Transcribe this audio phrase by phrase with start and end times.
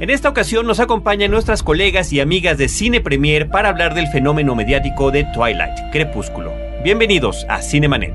[0.00, 4.06] En esta ocasión nos acompañan nuestras colegas y amigas de Cine Premier para hablar del
[4.06, 6.54] fenómeno mediático de Twilight, Crepúsculo.
[6.82, 8.14] Bienvenidos a Cinemanet.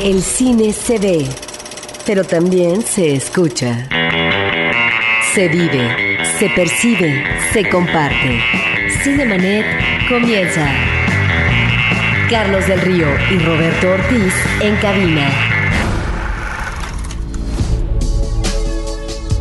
[0.00, 1.24] El cine se ve,
[2.04, 3.88] pero también se escucha.
[5.34, 7.22] Se vive, se percibe,
[7.52, 8.40] se comparte.
[9.04, 9.64] Cinemanet
[10.08, 10.97] comienza.
[12.28, 15.30] Carlos del Río y Roberto Ortiz en cabina.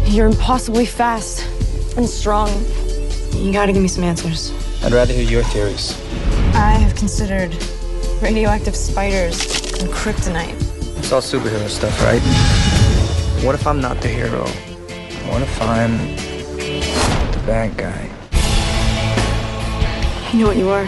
[0.05, 1.45] You're impossibly fast
[1.97, 2.49] and strong.
[3.33, 4.53] You gotta give me some answers.
[4.85, 5.99] I'd rather hear your theories.
[6.53, 7.51] I have considered
[8.21, 9.41] radioactive spiders
[9.81, 10.55] and kryptonite.
[10.97, 12.21] It's all superhero stuff, right?
[13.43, 14.47] What if I'm not the hero?
[15.27, 15.97] What if I'm
[17.33, 18.09] the bad guy?
[20.31, 20.87] You know what you are?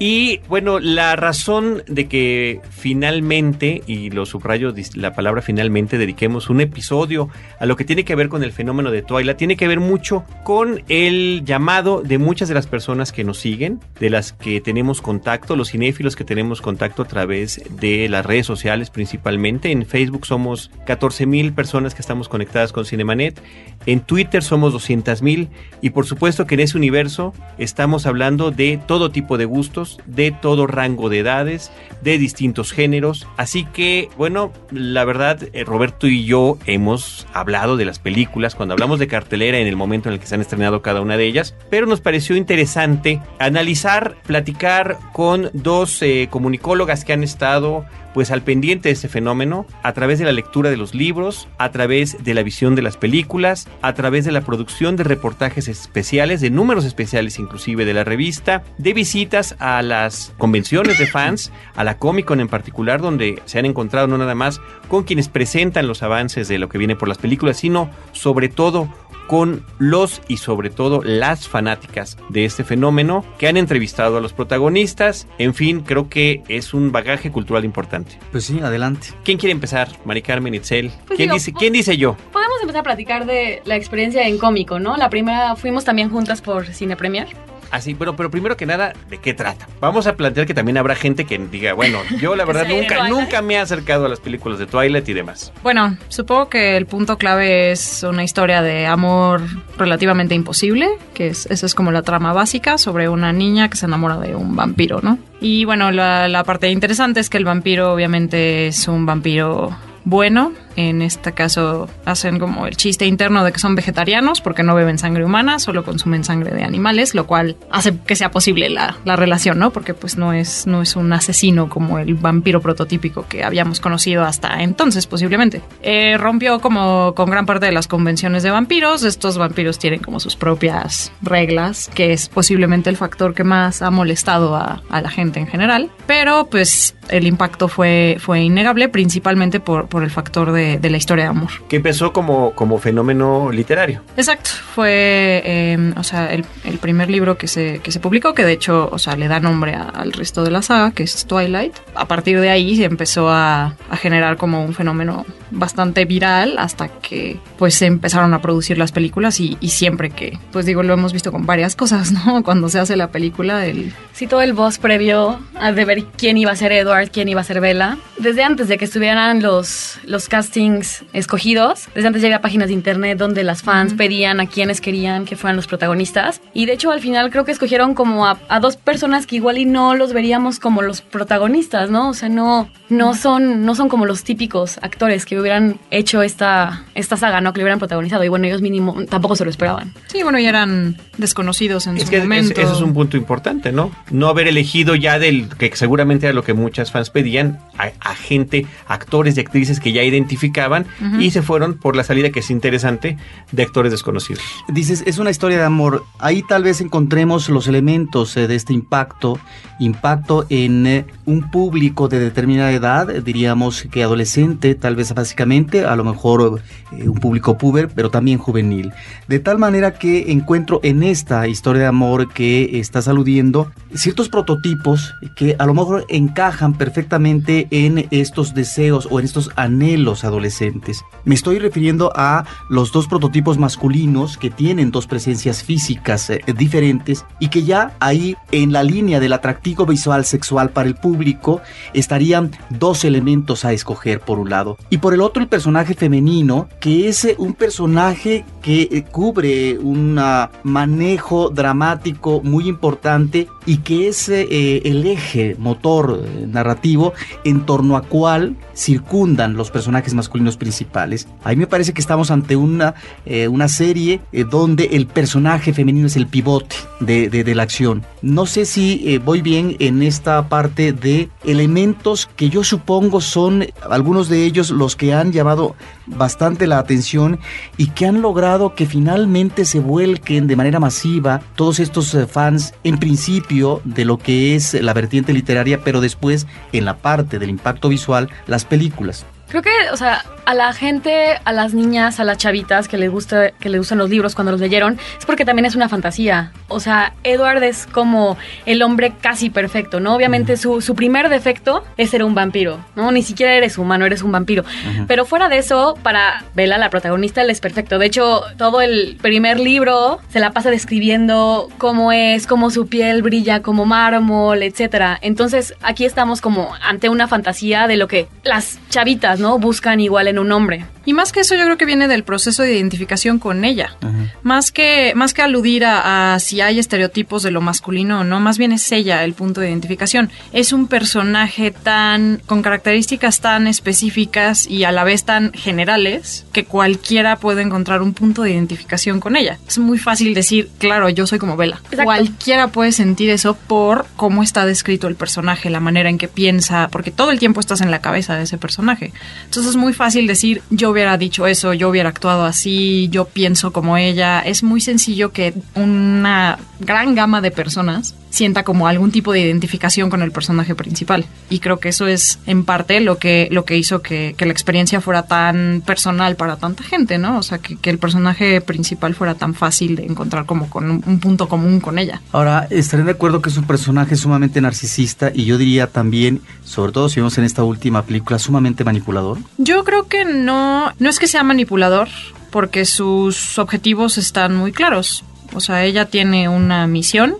[0.00, 6.60] Y bueno, la razón de que finalmente, y lo subrayo la palabra finalmente, dediquemos un
[6.60, 9.80] episodio a lo que tiene que ver con el fenómeno de Twilight, tiene que ver
[9.80, 14.60] mucho con el llamado de muchas de las personas que nos siguen, de las que
[14.60, 19.72] tenemos contacto, los cinéfilos que tenemos contacto a través de las redes sociales principalmente.
[19.72, 23.40] En Facebook somos 14 mil personas que estamos conectadas con Cinemanet,
[23.86, 25.48] en Twitter somos 200 mil
[25.80, 30.30] y por supuesto que en ese universo estamos hablando de todo tipo de gustos de
[30.30, 31.70] todo rango de edades,
[32.02, 33.26] de distintos géneros.
[33.36, 38.74] Así que, bueno, la verdad, eh, Roberto y yo hemos hablado de las películas cuando
[38.74, 41.26] hablamos de cartelera en el momento en el que se han estrenado cada una de
[41.26, 47.84] ellas, pero nos pareció interesante analizar, platicar con dos eh, comunicólogas que han estado
[48.18, 51.70] pues al pendiente de este fenómeno a través de la lectura de los libros, a
[51.70, 56.40] través de la visión de las películas, a través de la producción de reportajes especiales,
[56.40, 61.84] de números especiales inclusive de la revista, de visitas a las convenciones de fans, a
[61.84, 65.86] la Comic Con en particular, donde se han encontrado no nada más con quienes presentan
[65.86, 68.92] los avances de lo que viene por las películas, sino sobre todo
[69.28, 74.32] con los y sobre todo las fanáticas de este fenómeno que han entrevistado a los
[74.32, 75.28] protagonistas.
[75.38, 78.18] En fin, creo que es un bagaje cultural importante.
[78.32, 79.10] Pues sí, adelante.
[79.22, 79.88] ¿Quién quiere empezar?
[80.04, 80.90] Mari Carmen, Itzel.
[81.06, 82.16] Pues ¿Quién, digo, dice, ¿Quién dice yo?
[82.32, 84.96] Podemos empezar a platicar de la experiencia en cómico, ¿no?
[84.96, 87.28] La primera fuimos también juntas por Cine Premier.
[87.70, 89.68] Así, bueno, pero primero que nada, ¿de qué trata?
[89.80, 93.42] Vamos a plantear que también habrá gente que diga, bueno, yo la verdad nunca, nunca
[93.42, 95.52] me he acercado a las películas de Twilight y demás.
[95.62, 99.42] Bueno, supongo que el punto clave es una historia de amor
[99.76, 103.86] relativamente imposible, que es, esa es como la trama básica sobre una niña que se
[103.86, 105.18] enamora de un vampiro, ¿no?
[105.40, 110.52] Y bueno, la, la parte interesante es que el vampiro obviamente es un vampiro bueno.
[110.76, 114.96] En este caso hacen como el chiste interno de que son vegetarianos porque no beben
[114.96, 119.16] sangre humana, solo consumen sangre de animales, lo cual hace que sea posible la, la
[119.16, 119.70] relación, ¿no?
[119.72, 124.24] Porque pues no es, no es un asesino como el vampiro prototípico que habíamos conocido
[124.24, 125.62] hasta entonces posiblemente.
[125.82, 129.02] Eh, rompió como con gran parte de las convenciones de vampiros.
[129.02, 133.90] Estos vampiros tienen como sus propias reglas, que es posiblemente el factor que más ha
[133.90, 135.90] molestado a, a la gente en general.
[136.06, 140.96] Pero pues el impacto fue, fue innegable, principalmente por, por el factor de, de la
[140.96, 141.50] historia de amor.
[141.68, 144.02] Que empezó como, como fenómeno literario.
[144.16, 148.44] Exacto, fue, eh, o sea, el, el primer libro que se, que se publicó, que
[148.44, 151.26] de hecho, o sea, le da nombre a- al resto de la saga, que es
[151.26, 151.74] Twilight.
[151.94, 156.88] A partir de ahí se empezó a, a generar como un fenómeno bastante viral hasta
[156.88, 160.94] que, pues, se empezaron a producir las películas y, y siempre que, pues digo, lo
[160.94, 162.42] hemos visto con varias cosas, ¿no?
[162.42, 163.92] Cuando se hace la película, el...
[164.12, 167.40] Sí, todo el boss previo a de ver quién iba a ser Edward, quién iba
[167.40, 167.96] a ser Bella.
[168.18, 171.88] Desde antes de que estuvieran los los, los castings escogidos.
[171.94, 175.36] Desde antes ya había páginas de internet donde las fans pedían a quienes querían que
[175.36, 176.40] fueran los protagonistas.
[176.54, 179.58] Y de hecho al final creo que escogieron como a, a dos personas que igual
[179.58, 182.08] y no los veríamos como los protagonistas, ¿no?
[182.10, 186.84] O sea, no, no, son, no son como los típicos actores que hubieran hecho esta,
[186.94, 187.52] esta saga, ¿no?
[187.52, 188.24] Que lo hubieran protagonizado.
[188.24, 189.92] Y bueno, ellos mínimo tampoco se lo esperaban.
[190.08, 192.60] Sí, bueno, ya eran desconocidos en Es su que es- momento.
[192.60, 193.90] ese es un punto importante, ¿no?
[194.10, 198.14] No haber elegido ya del que seguramente era lo que muchas fans pedían, a, a
[198.14, 200.86] gente, actores y actrices que ya identificaban
[201.20, 203.16] y se fueron por la salida que es interesante
[203.52, 204.42] de actores desconocidos.
[204.68, 206.04] Dices, es una historia de amor.
[206.18, 209.38] Ahí tal vez encontremos los elementos eh, de este impacto.
[209.78, 215.84] Impacto en eh, un público de determinada edad, eh, diríamos que adolescente, tal vez básicamente,
[215.84, 216.60] a lo mejor
[216.92, 218.92] eh, un público puber, pero también juvenil.
[219.28, 225.14] De tal manera que encuentro en esta historia de amor que estás aludiendo ciertos prototipos
[225.36, 231.04] que a lo mejor encajan perfectamente en estos deseos o en estos anhelos adolescentes.
[231.24, 237.24] Me estoy refiriendo a los dos prototipos masculinos que tienen dos presencias físicas eh, diferentes
[237.38, 241.60] y que ya ahí en la línea del atractivo visual sexual para el público
[241.92, 246.68] estarían dos elementos a escoger por un lado y por el otro el personaje femenino
[246.80, 253.78] que es eh, un personaje que eh, cubre un ah, manejo dramático muy importante y
[253.78, 257.12] que es el eje motor narrativo
[257.44, 261.26] en torno a cual circundan los personajes masculinos principales.
[261.44, 262.94] Ahí me parece que estamos ante una,
[263.26, 267.62] eh, una serie eh, donde el personaje femenino es el pivote de, de- de la
[267.62, 268.04] acción.
[268.22, 273.66] No sé si eh, voy bien en esta parte de elementos que yo supongo son
[273.90, 275.74] algunos de ellos los que han llamado
[276.06, 277.38] bastante la atención
[277.76, 282.74] y que han logrado que finalmente se vuelquen de manera masiva todos estos eh, fans
[282.84, 287.50] en principio de lo que es la vertiente literaria, pero después en la parte del
[287.50, 289.26] impacto visual, las películas.
[289.48, 293.10] Creo que, o sea, a la gente, a las niñas, a las chavitas que les
[293.10, 296.52] gusta, que les gustan los libros cuando los leyeron, es porque también es una fantasía.
[296.68, 300.14] O sea, Edward es como el hombre casi perfecto, ¿no?
[300.14, 303.12] Obviamente su, su primer defecto es ser un vampiro, ¿no?
[303.12, 304.64] Ni siquiera eres humano, eres un vampiro.
[305.06, 307.98] Pero fuera de eso, para Bella, la protagonista, él es perfecto.
[307.98, 313.20] De hecho, todo el primer libro se la pasa describiendo cómo es, cómo su piel
[313.20, 315.18] brilla como mármol, etcétera.
[315.20, 319.58] Entonces, aquí estamos como ante una fantasía de lo que las chavitas, ¿no?
[319.58, 320.86] Buscan igual en un hombre.
[321.04, 323.96] Y más que eso, yo creo que viene del proceso de identificación con ella.
[324.42, 328.40] Más que, más que aludir a, a si hay estereotipos de lo masculino o no,
[328.40, 330.30] más bien es ella el punto de identificación.
[330.52, 336.64] Es un personaje tan, con características tan específicas y a la vez tan generales que
[336.64, 339.58] cualquiera puede encontrar un punto de identificación con ella.
[339.66, 341.76] Es muy fácil decir, claro, yo soy como Bella.
[341.84, 342.04] Exacto.
[342.04, 346.88] Cualquiera puede sentir eso por cómo está descrito el personaje, la manera en que piensa,
[346.88, 349.12] porque todo el tiempo estás en la cabeza de ese personaje.
[349.44, 353.72] Entonces es muy fácil decir, yo hubiera dicho eso, yo hubiera actuado así, yo pienso
[353.72, 354.40] como ella.
[354.40, 360.10] Es muy sencillo que una gran gama de personas sienta como algún tipo de identificación
[360.10, 361.26] con el personaje principal.
[361.50, 364.52] Y creo que eso es en parte lo que, lo que hizo que, que la
[364.52, 367.38] experiencia fuera tan personal para tanta gente, ¿no?
[367.38, 371.04] O sea, que, que el personaje principal fuera tan fácil de encontrar como con un,
[371.06, 372.20] un punto común con ella.
[372.32, 376.92] Ahora, estaré de acuerdo que es un personaje sumamente narcisista y yo diría también, sobre
[376.92, 379.38] todo si vemos en esta última película, sumamente manipulador.
[379.56, 382.08] Yo creo que no, no es que sea manipulador,
[382.50, 385.24] porque sus objetivos están muy claros.
[385.54, 387.36] O sea, ella tiene una misión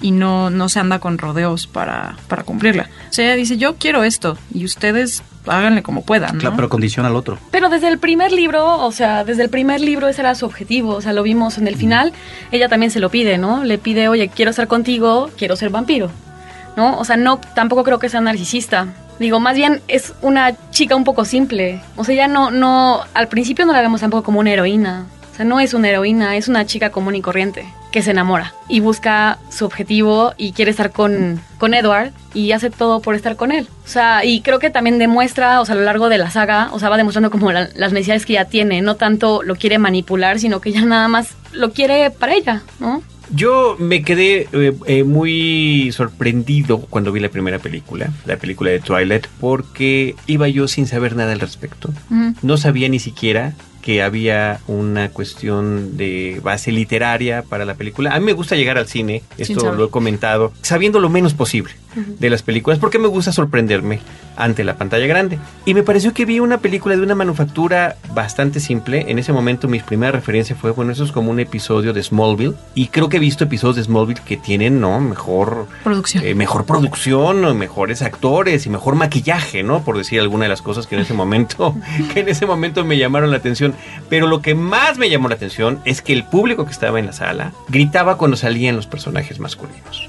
[0.00, 2.88] y no, no se anda con rodeos para, para cumplirla.
[3.10, 6.40] O sea, ella dice, yo quiero esto y ustedes háganle como puedan, ¿no?
[6.40, 7.38] Claro, pero condiciona al otro.
[7.50, 10.94] Pero desde el primer libro, o sea, desde el primer libro ese era su objetivo,
[10.94, 12.12] o sea, lo vimos en el final,
[12.52, 13.64] ella también se lo pide, ¿no?
[13.64, 16.10] Le pide, oye, quiero estar contigo, quiero ser vampiro,
[16.76, 16.98] ¿no?
[16.98, 18.88] O sea, no, tampoco creo que sea narcisista.
[19.18, 21.82] Digo, más bien es una chica un poco simple.
[21.96, 25.06] O sea, ella no, no, al principio no la vemos tampoco como una heroína.
[25.32, 28.54] O sea, no es una heroína, es una chica común y corriente que se enamora
[28.68, 33.36] y busca su objetivo y quiere estar con, con Edward y hace todo por estar
[33.36, 33.66] con él.
[33.84, 36.70] O sea, y creo que también demuestra, o sea, a lo largo de la saga,
[36.72, 38.80] o sea, va demostrando como la- las necesidades que ella tiene.
[38.82, 43.02] No tanto lo quiere manipular, sino que ella nada más lo quiere para ella, ¿no?
[43.32, 48.80] Yo me quedé eh, eh, muy sorprendido cuando vi la primera película, la película de
[48.80, 51.90] Twilight, porque iba yo sin saber nada al respecto.
[52.42, 58.14] No sabía ni siquiera que había una cuestión de base literaria para la película.
[58.14, 61.74] A mí me gusta llegar al cine, esto lo he comentado, sabiendo lo menos posible
[61.94, 64.00] de las películas, porque me gusta sorprenderme
[64.36, 65.38] ante la pantalla grande.
[65.66, 69.04] Y me pareció que vi una película de una manufactura bastante simple.
[69.08, 72.54] En ese momento mi primera referencia fue, bueno, eso es como un episodio de Smallville.
[72.74, 75.00] Y creo que he visto episodios de Smallville que tienen, ¿no?
[75.00, 76.24] Mejor Producción.
[76.24, 79.82] eh, mejor producción, o mejores actores y mejor maquillaje, ¿no?
[79.82, 81.74] Por decir alguna de las cosas que en ese momento,
[82.14, 83.74] que en ese momento me llamaron la atención.
[84.08, 87.06] Pero lo que más me llamó la atención es que el público que estaba en
[87.06, 90.08] la sala gritaba cuando salían los personajes masculinos.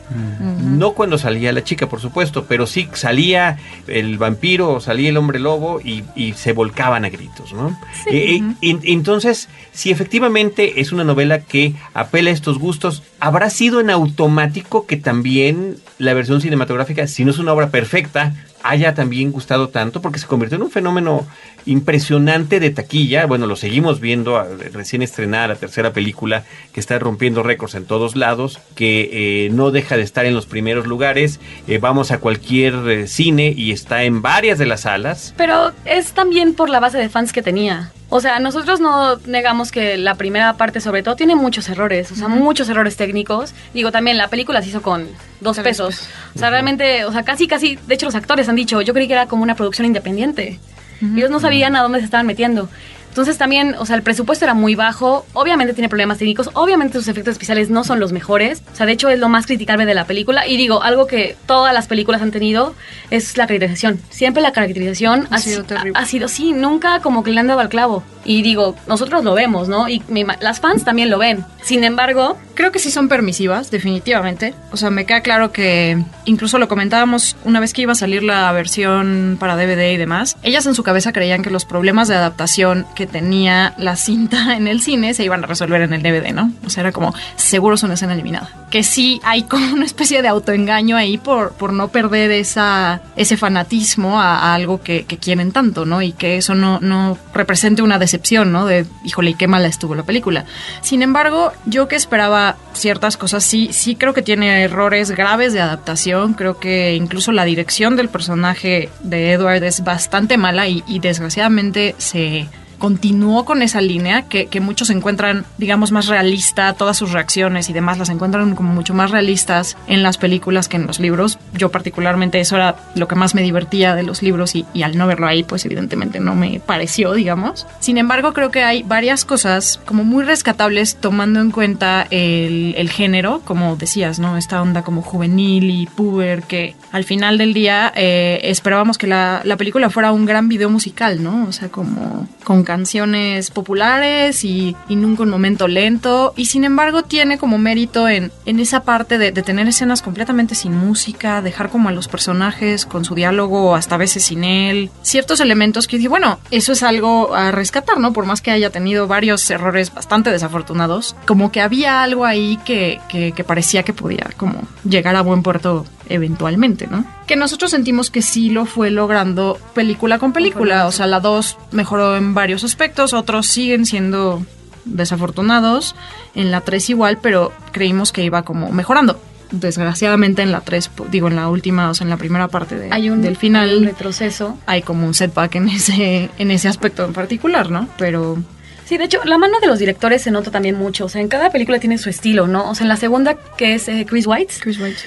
[0.62, 5.40] No cuando salía la chica, por supuesto, pero sí salía el vampiro salía el hombre
[5.40, 7.70] lobo y, y se volcaban a gritos, ¿no?
[8.08, 13.50] Eh, eh, en- entonces, si efectivamente es una novela que apela a estos gustos, habrá
[13.50, 18.34] sido en automático que también la versión cinematográfica, si no es una obra perfecta,
[18.64, 21.28] haya también gustado tanto, porque se convirtió en un fenómeno
[21.66, 23.26] impresionante de taquilla.
[23.26, 28.16] Bueno, lo seguimos viendo recién estrenada la tercera película que está rompiendo récords en todos
[28.16, 31.40] lados, que eh, no deja de estar en los primeros lugares.
[31.68, 35.34] Eh, vamos a cualquier eh, cine y está en varias de las salas.
[35.38, 37.92] Pero es también por la base de fans que tenía.
[38.14, 42.16] O sea, nosotros no negamos que la primera parte, sobre todo, tiene muchos errores, o
[42.16, 43.54] sea, muchos errores técnicos.
[43.74, 45.08] Digo, también la película se hizo con
[45.40, 45.96] dos Tres pesos.
[45.96, 46.10] pesos.
[46.36, 49.08] O sea, realmente, o sea, casi, casi, de hecho, los actores han dicho, yo creí
[49.08, 50.60] que era como una producción independiente.
[51.02, 52.70] Ellos no sabían a dónde se estaban metiendo.
[53.12, 57.08] Entonces también, o sea, el presupuesto era muy bajo, obviamente tiene problemas técnicos, obviamente sus
[57.10, 59.94] efectos especiales no son los mejores, o sea, de hecho es lo más criticable de
[59.94, 62.74] la película y digo, algo que todas las películas han tenido
[63.10, 64.00] es la caracterización.
[64.10, 65.92] Siempre la caracterización Ha ha, sido si- terrible.
[65.96, 68.04] ha sido, sí, nunca como que le han dado al clavo.
[68.24, 69.90] Y digo, nosotros lo vemos, ¿no?
[69.90, 71.44] Y ima- las fans también lo ven.
[71.64, 74.54] Sin embargo, Creo que sí son permisivas, definitivamente.
[74.72, 78.22] O sea, me queda claro que incluso lo comentábamos una vez que iba a salir
[78.22, 80.38] la versión para DVD y demás.
[80.44, 84.68] Ellas en su cabeza creían que los problemas de adaptación que tenía la cinta en
[84.68, 86.52] el cine se iban a resolver en el DVD, ¿no?
[86.66, 88.50] O sea, era como, seguro es una escena eliminada.
[88.70, 93.38] Que sí hay como una especie de autoengaño ahí por, por no perder esa, ese
[93.38, 96.02] fanatismo a, algo que, que quieren tanto, ¿no?
[96.02, 98.66] Y que eso no, no represente una decepción, ¿no?
[98.66, 100.46] De, híjole, qué mala estuvo la película.
[100.82, 105.62] Sin embargo, yo que esperaba ciertas cosas, sí, sí creo que tiene errores graves de
[105.62, 106.34] adaptación.
[106.34, 111.96] Creo que incluso la dirección del personaje de Edward es bastante mala y, y desgraciadamente
[111.98, 112.48] se
[112.82, 117.74] continuó con esa línea que, que muchos encuentran, digamos, más realista, todas sus reacciones y
[117.74, 121.38] demás las encuentran como mucho más realistas en las películas que en los libros.
[121.54, 125.06] Yo particularmente eso era lo que más me divertía de los libros y, al no
[125.06, 127.68] verlo ahí, pues evidentemente no me pareció, digamos.
[127.80, 132.90] Sin embargo, creo que hay varias cosas como muy rescatables tomando en cuenta el, el
[132.90, 134.38] género, como decías, ¿no?
[134.38, 139.42] Esta onda como juvenil y puber que al final del día eh, esperábamos que la,
[139.46, 141.46] la película fuera un gran video musical, ¿no?
[141.48, 146.34] O sea, como con canciones populares y, nunca un momento lento.
[146.38, 150.74] Y sin embargo tiene como mérito en, en esa parte de, tener escenas completamente sin
[150.74, 154.90] música, dejar como a los personajes con su diálogo, hasta veces sin él.
[155.02, 158.14] Ciertos elementos que dije, bueno, eso es algo a rescatar, ¿no?
[158.14, 163.02] Por más que haya tenido varios errores bastante desafortunados, como que había algo ahí que,
[163.10, 167.06] que, que parecía que podía como llegar a buen puerto eventualmente, ¿no?
[167.28, 171.58] Que nosotros sentimos que sí lo fue logrando película con película, o sea, la 2
[171.72, 174.44] mejoró en varios aspectos, otros siguen siendo
[174.86, 175.96] desafortunados,
[176.36, 179.20] en la 3 igual, pero creímos que iba como mejorando.
[179.52, 182.90] Desgraciadamente en la 3, digo, en la última, o sea, en la primera parte de-
[182.92, 184.58] hay un, del final, hay un retroceso.
[184.66, 187.88] hay como un setback en ese, en ese aspecto en particular, ¿no?
[187.98, 188.38] Pero
[188.86, 191.06] Sí, de hecho, la mano de los directores se nota también mucho.
[191.06, 192.70] O sea, en cada película tiene su estilo, ¿no?
[192.70, 194.98] O sea, en la segunda, que es eh, Chris White, Chris White.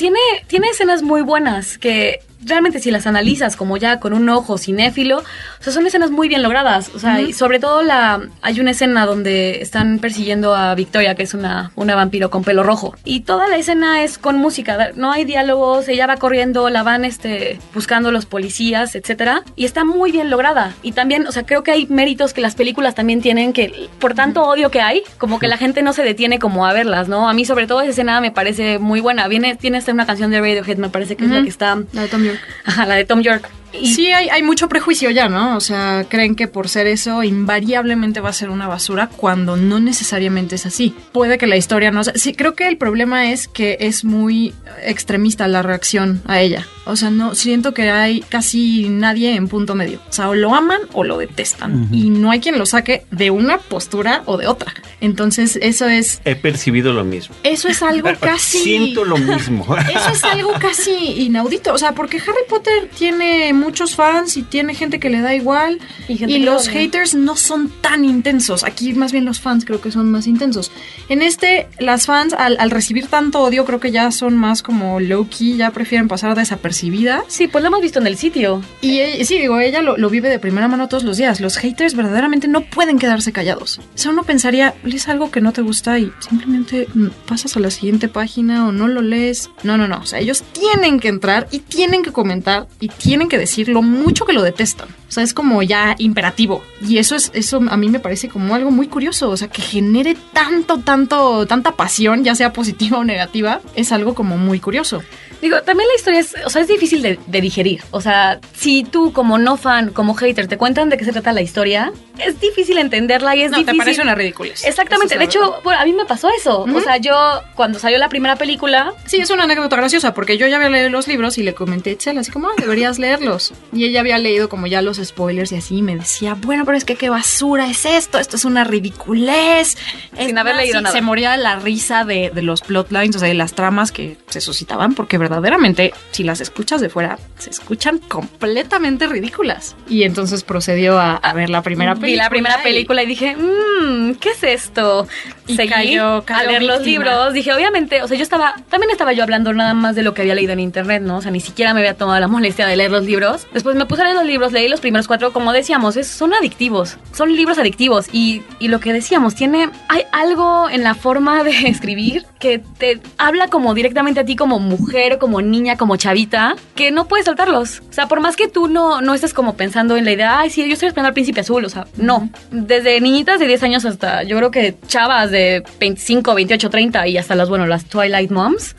[0.00, 4.58] Tiene, tiene escenas muy buenas que realmente si las analizas como ya con un ojo
[4.58, 6.90] cinéfilo, o sea, son escenas muy bien logradas.
[6.94, 11.22] O sea, y sobre todo la hay una escena donde están persiguiendo a Victoria, que
[11.22, 12.94] es una, una vampiro con pelo rojo.
[13.04, 17.04] Y toda la escena es con música, no hay diálogos, ella va corriendo, la van
[17.04, 19.42] este, buscando los policías, etcétera.
[19.56, 20.74] Y está muy bien lograda.
[20.82, 24.14] Y también, o sea, creo que hay méritos que las películas también tienen que, por
[24.14, 27.28] tanto odio que hay, como que la gente no se detiene como a verlas, ¿no?
[27.28, 29.28] A mí sobre todo esa escena me parece muy buena.
[29.28, 31.78] Viene, tiene hasta una canción de Radiohead, me parece que es la que está...
[31.92, 32.40] La de Tom York.
[32.64, 33.48] Ajá, la de Tom York.
[33.72, 35.56] Y Sí, hay, hay mucho prejuicio ya, ¿no?
[35.56, 39.78] O sea, creen que por ser eso invariablemente va a ser una basura cuando no
[39.78, 40.94] necesariamente es así.
[41.12, 42.14] Puede que la historia no sea...
[42.16, 46.66] Sí, creo que el problema es que es muy extremista la reacción a ella.
[46.84, 50.00] O sea, no siento que hay casi nadie en punto medio.
[50.08, 51.88] O sea, o lo aman o lo detestan.
[51.92, 54.72] Y no hay quien lo saque de una postura o de otra.
[55.00, 57.34] Entonces, eso es He percibido lo mismo.
[57.42, 59.66] eso es algo casi Siento lo mismo.
[59.90, 60.90] Eso es algo casi
[61.22, 65.34] inaudito, o sea, porque Harry Potter tiene muchos fans y tiene gente que le da
[65.34, 65.78] igual
[66.08, 66.72] Y los odia.
[66.80, 68.64] haters no son tan intensos.
[68.64, 70.70] Aquí más bien los fans creo que son más intensos.
[71.08, 75.00] En este, las fans al, al recibir tanto odio creo que ya son más como
[75.00, 77.24] low key, ya prefieren pasar desapercibidas.
[77.28, 78.62] Sí, pues lo hemos visto en el sitio.
[78.80, 81.40] Y ella- sí, digo, ella lo, lo vive de primera mano todos los días.
[81.40, 83.78] Los haters verdaderamente no pueden quedarse callados.
[83.78, 87.60] O sea, uno pensaría, lees algo que no te gusta y simplemente mm, pasas a
[87.60, 89.50] la siguiente página o no lo lees.
[89.62, 89.98] No, no, no.
[89.98, 93.82] O sea, ellos tienen que entrar y tienen que comentar y tienen que decir lo
[93.82, 94.88] mucho que lo detestan.
[95.08, 96.62] O sea, es como ya imperativo.
[96.86, 99.30] Y eso es, eso a mí me parece como algo muy curioso.
[99.30, 104.14] O sea, que genere tanto, tanto, tanta pasión, ya sea positiva o negativa, es algo
[104.14, 105.02] como muy curioso.
[105.40, 107.82] Digo, también la historia es, o sea, es difícil de, de digerir.
[107.90, 111.32] O sea, si tú como no fan, como hater, te cuentan de qué se trata
[111.32, 113.78] la historia, es difícil entenderla y es No, difícil.
[113.78, 114.64] te parece una ridiculez.
[114.64, 115.16] Exactamente.
[115.16, 116.62] De hecho, bueno, a mí me pasó eso.
[116.62, 117.14] O sea, yo
[117.54, 120.90] cuando salió la primera película, Sí, es una anécdota graciosa porque yo ya había leído
[120.90, 123.52] los libros y le comenté a Itzel así como, "Ah, deberías leerlos.
[123.72, 126.76] Y ella había leído como ya los spoilers y así y me decía, bueno, pero
[126.76, 129.76] es que qué basura es esto, esto es una ridiculez.
[130.16, 130.94] Es Sin haber leído nada.
[130.94, 134.40] Se moría la risa de, de los plotlines, o sea, de las tramas que se
[134.40, 139.76] suscitaban porque verdaderamente, si las escuchas de fuera, se escuchan completamente ridículas.
[139.88, 142.10] Y entonces procedió a, a ver la primera película.
[142.10, 145.06] vi la primera y- película y dije, mmm, ¿qué es esto?
[145.46, 147.32] Y Seguí cayó- cayó a leer los libros.
[147.32, 150.22] Dije, obviamente, o sea, yo estaba, también estaba yo hablando nada más de lo que
[150.22, 151.16] había leído en internet, ¿no?
[151.18, 153.46] O sea, ni siquiera me había tomado la molestia de leer los libros.
[153.52, 156.34] Después me puse a leer los libros, leí los primeros cuatro, como decíamos, es, son
[156.34, 158.06] adictivos, son libros adictivos.
[158.12, 163.00] Y, y lo que decíamos, tiene, hay algo en la forma de escribir que te
[163.18, 167.80] habla como directamente a ti como mujer, como niña, como chavita, que no puedes soltarlos.
[167.90, 170.50] O sea, por más que tú no, no estés como pensando en la idea, ay,
[170.50, 172.30] sí, yo estoy esperando al príncipe azul, o sea, no.
[172.50, 177.18] Desde niñitas de 10 años hasta, yo creo que chavas de 25, 28, 30 y
[177.18, 178.76] hasta las, bueno, las Twilight Moms,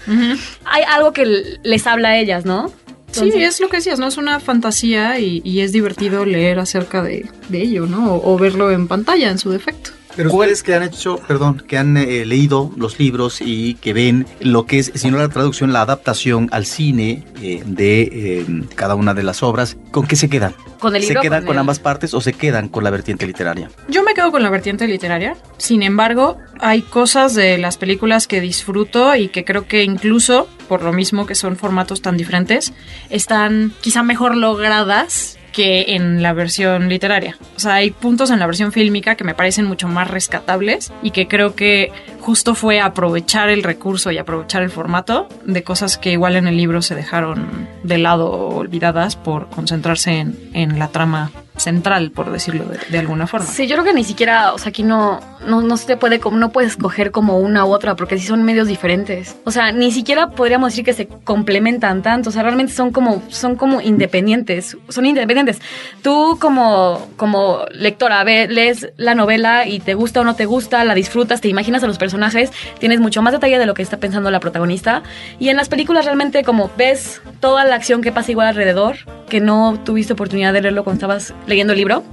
[0.63, 1.25] hay algo que
[1.62, 2.72] les habla a ellas, ¿no?
[3.12, 4.08] Sí, es lo que decías, ¿no?
[4.08, 8.13] Es una fantasía y, y es divertido leer acerca de, de ello, ¿no?
[8.15, 9.91] O, o verlo en pantalla, en su defecto.
[10.15, 14.25] Pero ustedes que han hecho, perdón, que han eh, leído los libros y que ven
[14.39, 18.96] lo que es, si no la traducción, la adaptación al cine eh, de eh, cada
[18.96, 20.53] una de las obras, ¿con qué se quedan?
[20.80, 22.89] Con el ¿Se libro, quedan con con el- ambas partes o se quedan con la
[22.89, 23.70] vertiente literaria?
[23.88, 25.36] Yo me quedo con la vertiente literaria.
[25.58, 30.82] Sin embargo, hay cosas de las películas que disfruto y que creo que incluso, por
[30.84, 32.74] lo mismo que son formatos tan diferentes,
[33.10, 37.38] están quizá mejor logradas que en la versión literaria.
[37.55, 41.12] O sea, hay puntos en la versión fílmica que me parecen mucho más rescatables y
[41.12, 46.12] que creo que justo fue aprovechar el recurso y aprovechar el formato de cosas que
[46.12, 51.31] igual en el libro se dejaron de lado olvidadas por concentrarse en, en la trama
[51.62, 53.46] central, por decirlo de, de alguna forma.
[53.46, 56.51] Sí, yo creo que ni siquiera, o sea, aquí no, no, no se puede, no
[56.51, 59.36] puedes escoger como una u otra, porque sí son medios diferentes.
[59.45, 63.21] O sea, ni siquiera podríamos decir que se complementan tanto, o sea, realmente son como,
[63.30, 65.60] son como independientes, son independientes.
[66.02, 70.84] Tú como, como lectora, ve, lees la novela y te gusta o no te gusta,
[70.84, 73.97] la disfrutas, te imaginas a los personajes, tienes mucho más detalle de lo que está
[73.97, 75.04] pensando la protagonista.
[75.39, 78.97] Y en las películas realmente como ves toda la acción que pasa igual alrededor,
[79.30, 82.04] que no tuviste oportunidad de leerlo cuando estabas leyendo el libro.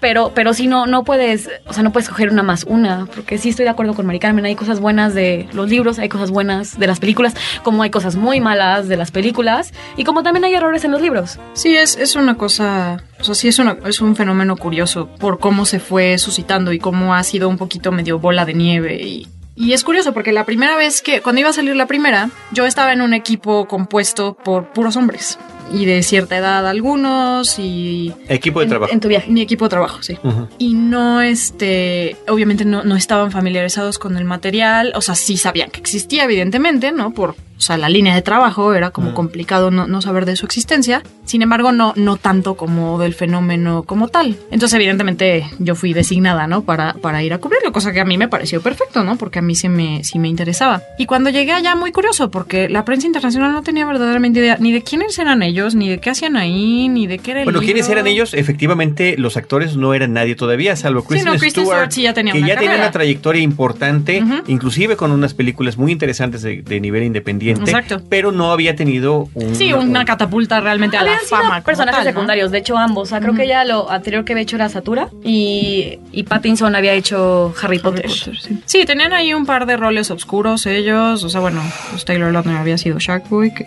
[0.00, 3.38] Pero, pero sí, no, no puedes, o sea, no puedes coger una más una, porque
[3.38, 6.32] sí estoy de acuerdo con Mari Carmen, hay cosas buenas de los libros, hay cosas
[6.32, 10.44] buenas de las películas, como hay cosas muy malas de las películas, y como también
[10.44, 11.38] hay errores en los libros.
[11.52, 15.38] Sí, es, es una cosa, o sea, sí es, una, es un fenómeno curioso por
[15.38, 19.28] cómo se fue suscitando y cómo ha sido un poquito medio bola de nieve y...
[19.54, 22.64] Y es curioso porque la primera vez que, cuando iba a salir la primera, yo
[22.64, 25.38] estaba en un equipo compuesto por puros hombres.
[25.72, 28.12] Y de cierta edad algunos y...
[28.28, 28.92] Equipo de En- trabajo.
[28.92, 29.30] En, tu viaje.
[29.30, 30.18] Mi equipo de trabajo, sí.
[30.22, 30.48] Ujú.
[30.58, 35.70] Y no, este, obviamente no, no estaban familiarizados con el material, o sea, sí sabían
[35.70, 37.12] que existía, evidentemente, ¿no?
[37.14, 39.14] Por, o sea, la línea de trabajo era como Mm.
[39.14, 41.02] complicado no, no saber de su existencia.
[41.24, 44.36] Sin embargo, no, no tanto como del fenómeno como tal.
[44.50, 46.62] Entonces, evidentemente, yo fui designada, ¿no?
[46.64, 49.16] Para, para ir a cubrirlo, cosa que a mí me pareció perfecto, ¿no?
[49.16, 50.82] Porque a mí sí me, sí me interesaba.
[50.98, 54.72] Y cuando llegué allá, muy curioso, porque la prensa internacional no tenía verdaderamente idea ni
[54.72, 57.60] de quiénes eran ellos, ni de qué hacían ahí, ni de qué era el Bueno,
[57.60, 58.34] ¿quiénes eran ellos?
[58.34, 62.12] Efectivamente, los actores no eran nadie todavía, salvo Kristen, no, Kristen Stewart, Stewart sí ya
[62.14, 66.62] tenía que una ya tenía una trayectoria importante, inclusive con unas películas muy interesantes de,
[66.62, 68.02] de nivel independiente Exacto.
[68.08, 71.60] pero no había tenido un, Sí, una catapulta realmente a la fama.
[71.62, 72.10] personajes tal, ¿no?
[72.10, 73.08] secundarios, de hecho ambos.
[73.08, 76.74] O sea, creo que ella lo anterior que había hecho era Satura y, y Pattinson
[76.74, 78.10] había hecho Harry Potter.
[78.10, 78.58] sí.
[78.64, 81.22] Sí, tenían ahí un par de roles oscuros ellos.
[81.24, 83.52] O sea, bueno, pues Taylor Lautner había sido Sharkboy.
[83.54, 83.66] Que...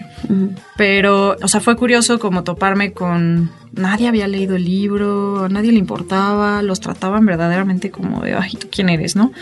[0.78, 3.52] Pero, o sea, fue curioso como toparme con...
[3.72, 8.68] Nadie había leído el libro, nadie le importaba, los trataban verdaderamente como de, ay, ¿tú
[8.72, 9.34] quién eres, no?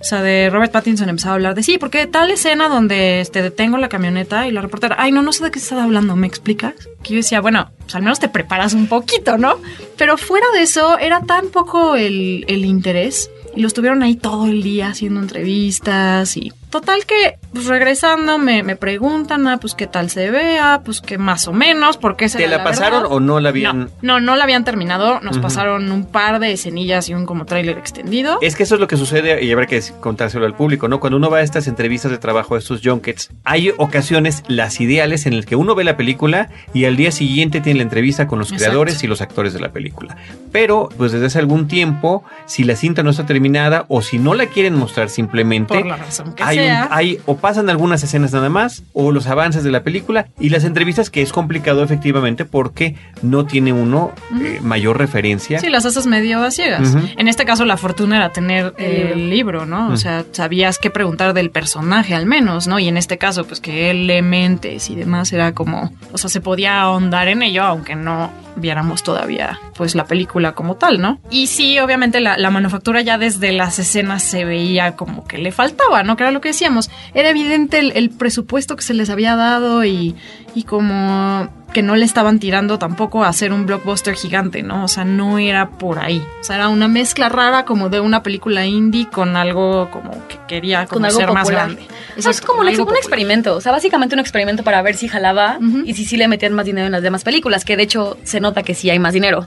[0.00, 3.42] O sea, de Robert Pattinson empezaba a hablar de sí, porque tal escena donde este,
[3.42, 6.26] detengo la camioneta y la reportera, ay, no, no sé de qué estás hablando, ¿me
[6.26, 6.74] explicas?
[7.02, 9.58] Que yo decía, bueno, pues al menos te preparas un poquito, ¿no?
[9.98, 14.46] Pero fuera de eso, era tan poco el, el interés y los tuvieron ahí todo
[14.46, 19.86] el día haciendo entrevistas y total que pues regresando me, me preguntan ah pues qué
[19.86, 23.48] tal se vea pues que más o menos porque ¿Te la, pasaron o no la
[23.50, 25.20] habían no, no no la habían terminado.
[25.20, 28.38] Nos pasaron un par de escenillas y un como tráiler extendido.
[28.42, 31.00] Es que eso es lo que sucede y habrá que contárselo al público, ¿no?
[31.00, 35.26] Cuando uno va a estas entrevistas de trabajo, a estos junkets, hay ocasiones, las ideales,
[35.26, 38.38] en las que uno ve la película y al día siguiente tiene la entrevista con
[38.38, 38.64] los Exacto.
[38.64, 40.16] creadores y los actores de la película.
[40.52, 44.34] Pero, pues desde hace algún tiempo, si la cinta no está terminada o si no
[44.34, 46.88] la quieren mostrar simplemente, por la razón que hay, un- sea.
[46.90, 50.64] hay- o pasan algunas escenas nada más o los avances de la película y las
[50.64, 55.58] entrevistas que es complicado efectivamente porque no tiene uno eh, mayor referencia.
[55.60, 56.94] Sí, las haces medio a ciegas.
[57.16, 59.88] En este caso, la fortuna era tener El el libro, ¿no?
[59.88, 62.78] O sea, sabías qué preguntar del personaje al menos, ¿no?
[62.78, 63.90] Y en este caso, pues que
[64.22, 69.02] mentes y demás era como, o sea, se podía ahondar en ello, aunque no viéramos
[69.02, 71.20] todavía, pues, la película como tal, ¿no?
[71.30, 75.52] Y sí, obviamente la, la manufactura ya desde las escenas se veía como que le
[75.52, 76.16] faltaba, ¿no?
[76.16, 76.90] Que era lo que decíamos.
[77.14, 80.14] Era evidente el, el presupuesto que se les había dado y,
[80.54, 84.84] y como que no le estaban tirando tampoco a hacer un blockbuster gigante, ¿no?
[84.84, 86.22] O sea, no era por ahí.
[86.40, 90.38] O sea, era una mezcla rara como de una película indie con algo como que
[90.48, 91.86] quería como con algo ser más grande.
[92.16, 95.58] O sea, es como un, experimento, o sea, básicamente un experimento para ver si jalaba
[95.84, 98.40] y si sí le metían más dinero en las demás películas, que de hecho se
[98.40, 99.46] nota que sí hay más dinero,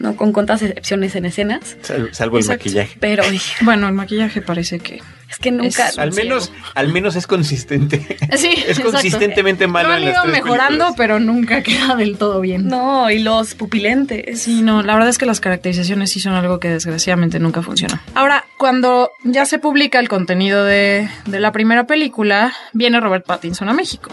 [0.00, 0.16] ¿no?
[0.16, 2.96] Con cuantas excepciones en escenas, Sal- Salvo el maquillaje.
[2.98, 3.22] pero
[3.62, 5.00] Bueno, el maquillaje parece que...
[5.28, 5.88] es que nunca...
[5.88, 7.98] Es- Al menos, al menos es consistente.
[8.36, 8.90] Sí, es exacto.
[8.92, 10.94] consistentemente malo han las ido mejorando, películas.
[10.96, 12.66] pero nunca queda del todo bien.
[12.66, 14.40] No, y los pupilentes.
[14.42, 18.02] Sí, no, la verdad es que las caracterizaciones sí son algo que desgraciadamente nunca funciona.
[18.14, 23.68] Ahora, cuando ya se publica el contenido de, de la primera película, viene Robert Pattinson
[23.68, 24.10] a México.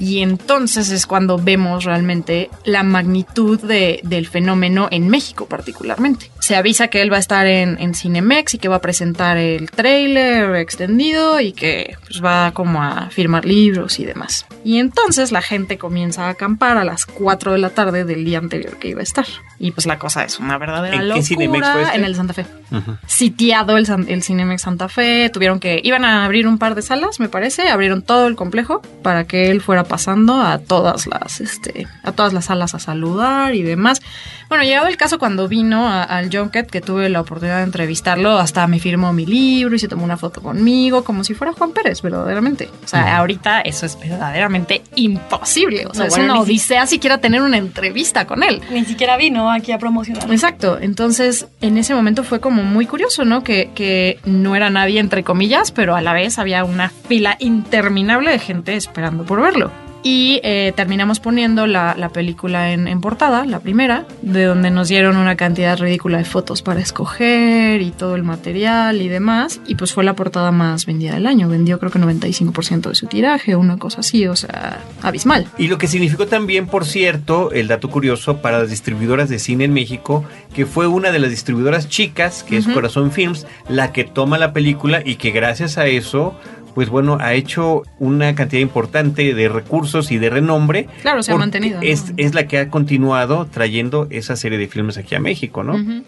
[0.00, 6.30] Y entonces es cuando vemos realmente la magnitud de- del fenómeno en México particularmente.
[6.40, 9.36] Se avisa que él va a estar en, en Cinemex y que va a presentar
[9.36, 14.46] el tráiler extendido y que pues, va como a firmar libros y demás.
[14.64, 18.38] Y entonces la gente comienza a acampar a las 4 de la tarde del día
[18.38, 19.26] anterior que iba a estar.
[19.58, 21.96] Y pues la cosa es una verdadera ¿En qué locura Cinemex fue este?
[21.96, 22.96] en el Santa Fe Ujú.
[23.06, 25.28] sitiado el, el Cinemex Santa Fe.
[25.30, 25.80] Tuvieron que.
[25.84, 27.68] Iban a abrir un par de salas, me parece.
[27.68, 32.32] Abrieron todo el complejo para que él fuera pasando a todas las, este, a todas
[32.32, 34.00] las salas a saludar y demás.
[34.48, 38.38] Bueno, llegado el caso cuando vino a- al Junket, que tuve la oportunidad de entrevistarlo,
[38.38, 41.72] hasta me firmó mi libro y se tomó una foto conmigo, como si fuera Juan
[41.72, 42.68] Pérez, verdaderamente.
[42.84, 45.86] O sea, ahorita eso es verdaderamente imposible.
[45.86, 48.60] O sea, No, es bueno, una ni si- odisea siquiera tener una entrevista con él.
[48.70, 50.30] Ni siquiera vino aquí a promocionar.
[50.32, 53.42] Exacto, entonces en ese momento fue como muy curioso, ¿no?
[53.42, 58.30] Que, que no era nadie entre comillas, pero a la vez había una fila interminable
[58.30, 59.70] de gente esperando por verlo.
[60.02, 64.88] Y eh, terminamos poniendo la, la película en, en portada, la primera, de donde nos
[64.88, 69.60] dieron una cantidad ridícula de fotos para escoger y todo el material y demás.
[69.66, 71.48] Y pues fue la portada más vendida del año.
[71.48, 75.46] Vendió creo que 95% de su tiraje, una cosa así, o sea, abismal.
[75.58, 79.64] Y lo que significó también, por cierto, el dato curioso para las distribuidoras de cine
[79.64, 82.70] en México, que fue una de las distribuidoras chicas, que es.
[82.70, 86.34] Corazón Films, la que toma la película y que gracias a eso,
[86.80, 90.88] pues bueno, ha hecho una cantidad importante de recursos y de renombre.
[91.02, 91.86] Claro, se ha mantenido, ¿no?
[91.86, 95.74] Es, es la que ha continuado trayendo esa serie de filmes aquí a México, ¿no?
[95.74, 96.04] Ujú.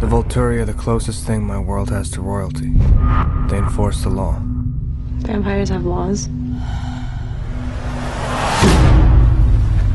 [0.00, 2.72] The Volturi are the closest thing my world has to royalty.
[3.48, 4.40] They enforce the law.
[5.20, 6.28] Vampires have laws.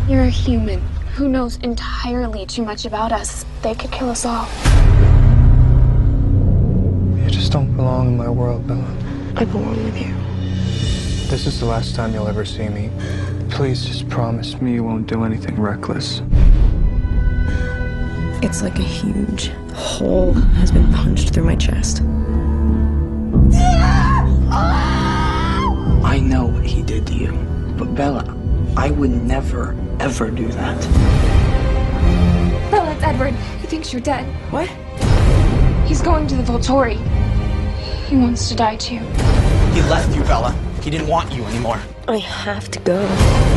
[0.08, 0.80] You're a human
[1.18, 3.46] who knows entirely too much about us.
[3.62, 4.48] They could kill us all.
[7.26, 9.09] You just don't belong in my world, Bella.
[9.36, 10.14] I belong with you.
[11.30, 12.90] This is the last time you'll ever see me.
[13.50, 16.22] Please just promise me you won't do anything reckless.
[18.42, 22.02] It's like a huge hole has been punched through my chest.
[26.04, 27.32] I know what he did to you,
[27.78, 28.36] but Bella,
[28.76, 30.82] I would never, ever do that.
[32.72, 33.34] Bella, it's Edward.
[33.62, 34.26] He thinks you're dead.
[34.52, 34.70] What?
[35.88, 36.98] He's going to the Volturi.
[38.10, 38.98] He wants to die too.
[39.76, 40.52] He left you, Bella.
[40.82, 41.80] He didn't want you anymore.
[42.08, 43.00] I have to go.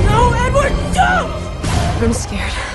[0.04, 1.32] No, Edward, don't!
[2.02, 2.71] I'm scared.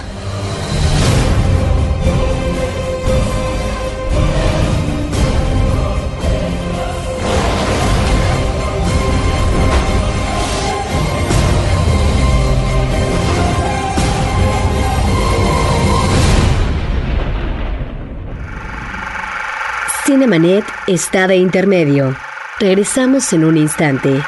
[20.08, 22.16] Cinemanet está de intermedio.
[22.62, 24.22] Regresamos en un instante.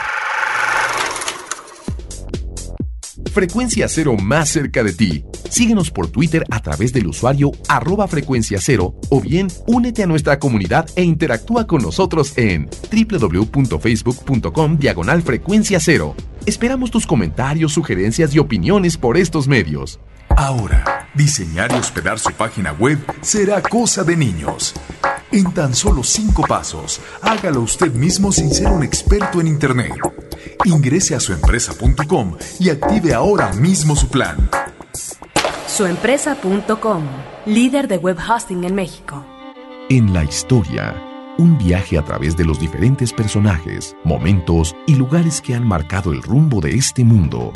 [3.31, 5.23] Frecuencia Cero más cerca de ti.
[5.49, 10.37] Síguenos por Twitter a través del usuario arroba frecuencia cero o bien únete a nuestra
[10.37, 16.13] comunidad e interactúa con nosotros en www.facebook.com diagonal frecuencia cero.
[16.45, 20.01] Esperamos tus comentarios, sugerencias y opiniones por estos medios.
[20.35, 24.75] Ahora, diseñar y hospedar su página web será cosa de niños.
[25.31, 29.93] En tan solo cinco pasos, hágalo usted mismo sin ser un experto en Internet.
[30.65, 34.49] Ingrese a suempresa.com y active ahora mismo su plan.
[35.67, 37.03] Suempresa.com,
[37.45, 39.23] líder de web hosting en México.
[39.89, 40.95] En la historia,
[41.37, 46.23] un viaje a través de los diferentes personajes, momentos y lugares que han marcado el
[46.23, 47.53] rumbo de este mundo.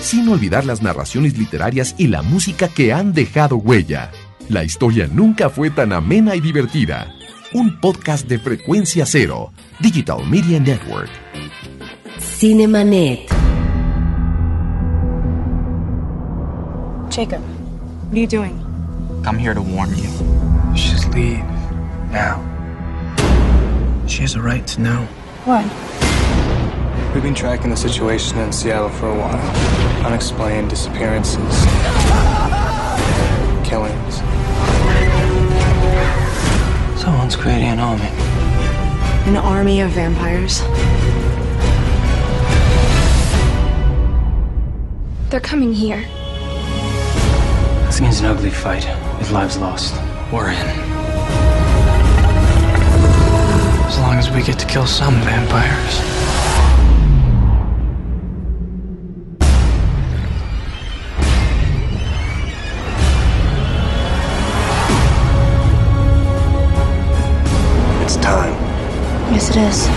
[0.00, 4.10] Sin olvidar las narraciones literarias y la música que han dejado huella.
[4.48, 7.14] La historia nunca fue tan amena y divertida.
[7.52, 11.10] Un podcast de frecuencia cero, Digital Media Network.
[12.18, 13.28] Cinemanet.
[17.10, 17.42] Jacob,
[18.06, 18.58] what are you doing?
[19.26, 20.08] I'm here to warn you.
[20.74, 21.44] Just leave.
[22.10, 22.40] Now.
[24.06, 25.06] She has a right to know.
[25.44, 25.64] What?
[27.12, 30.06] We've been tracking the situation in Seattle for a while.
[30.06, 31.66] Unexplained disappearances,
[37.38, 38.08] creating an army.
[39.30, 40.60] An army of vampires?
[45.30, 46.04] They're coming here.
[47.86, 48.86] This means an ugly fight
[49.18, 49.94] with lives lost.
[50.32, 50.56] We're in.
[53.86, 56.37] As long as we get to kill some vampires.
[69.38, 69.88] Is.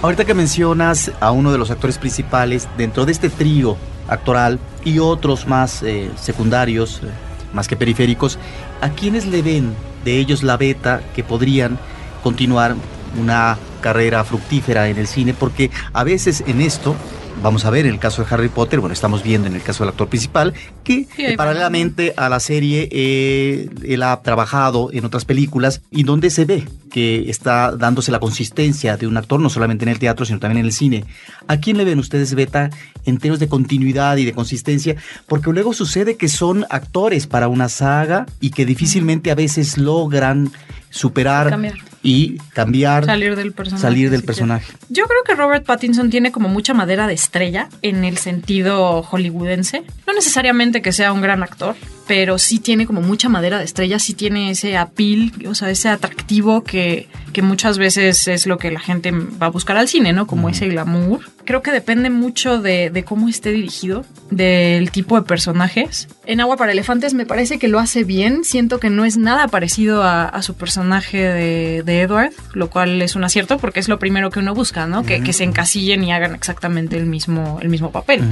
[0.00, 3.76] Ahorita que mencionas a uno de los actores principales dentro de este trío
[4.06, 7.08] actoral y otros más eh, secundarios, eh,
[7.52, 8.38] más que periféricos,
[8.80, 11.80] ¿a quiénes le ven de ellos la beta que podrían
[12.22, 12.76] continuar
[13.20, 15.34] una carrera fructífera en el cine?
[15.34, 16.94] Porque a veces en esto,
[17.42, 19.84] vamos a ver en el caso de Harry Potter, bueno, estamos viendo en el caso
[19.84, 25.04] del actor principal, que Sí, eh, paralelamente a la serie eh, él ha trabajado en
[25.04, 29.50] otras películas y donde se ve que está dándose la consistencia de un actor, no
[29.50, 31.04] solamente en el teatro, sino también en el cine.
[31.46, 32.70] ¿A quién le ven ustedes, Beta,
[33.04, 34.96] en términos de continuidad y de consistencia?
[35.26, 40.50] Porque luego sucede que son actores para una saga y que difícilmente a veces logran
[40.90, 41.74] superar Cambiar.
[42.02, 43.82] Y cambiar, Salir del personaje.
[43.82, 44.72] salir del personaje.
[44.88, 49.82] Yo creo que Robert Pattinson tiene como mucha madera de estrella en el sentido hollywoodense.
[50.06, 51.74] No necesariamente que sea un gran actor,
[52.06, 55.88] pero sí tiene como mucha madera de estrella, sí tiene ese appeal, o sea, ese
[55.88, 60.12] atractivo que, que muchas veces es lo que la gente va a buscar al cine,
[60.12, 60.26] ¿no?
[60.26, 61.20] Como ese glamour.
[61.44, 66.08] Creo que depende mucho de, de cómo esté dirigido, del tipo de personajes.
[66.26, 69.48] En Agua para Elefantes me parece que lo hace bien, siento que no es nada
[69.48, 73.88] parecido a, a su personaje de, de Edward, lo cual es un acierto porque es
[73.88, 75.02] lo primero que uno busca, ¿no?
[75.02, 78.22] Que, que se encasillen y hagan exactamente el mismo, el mismo papel.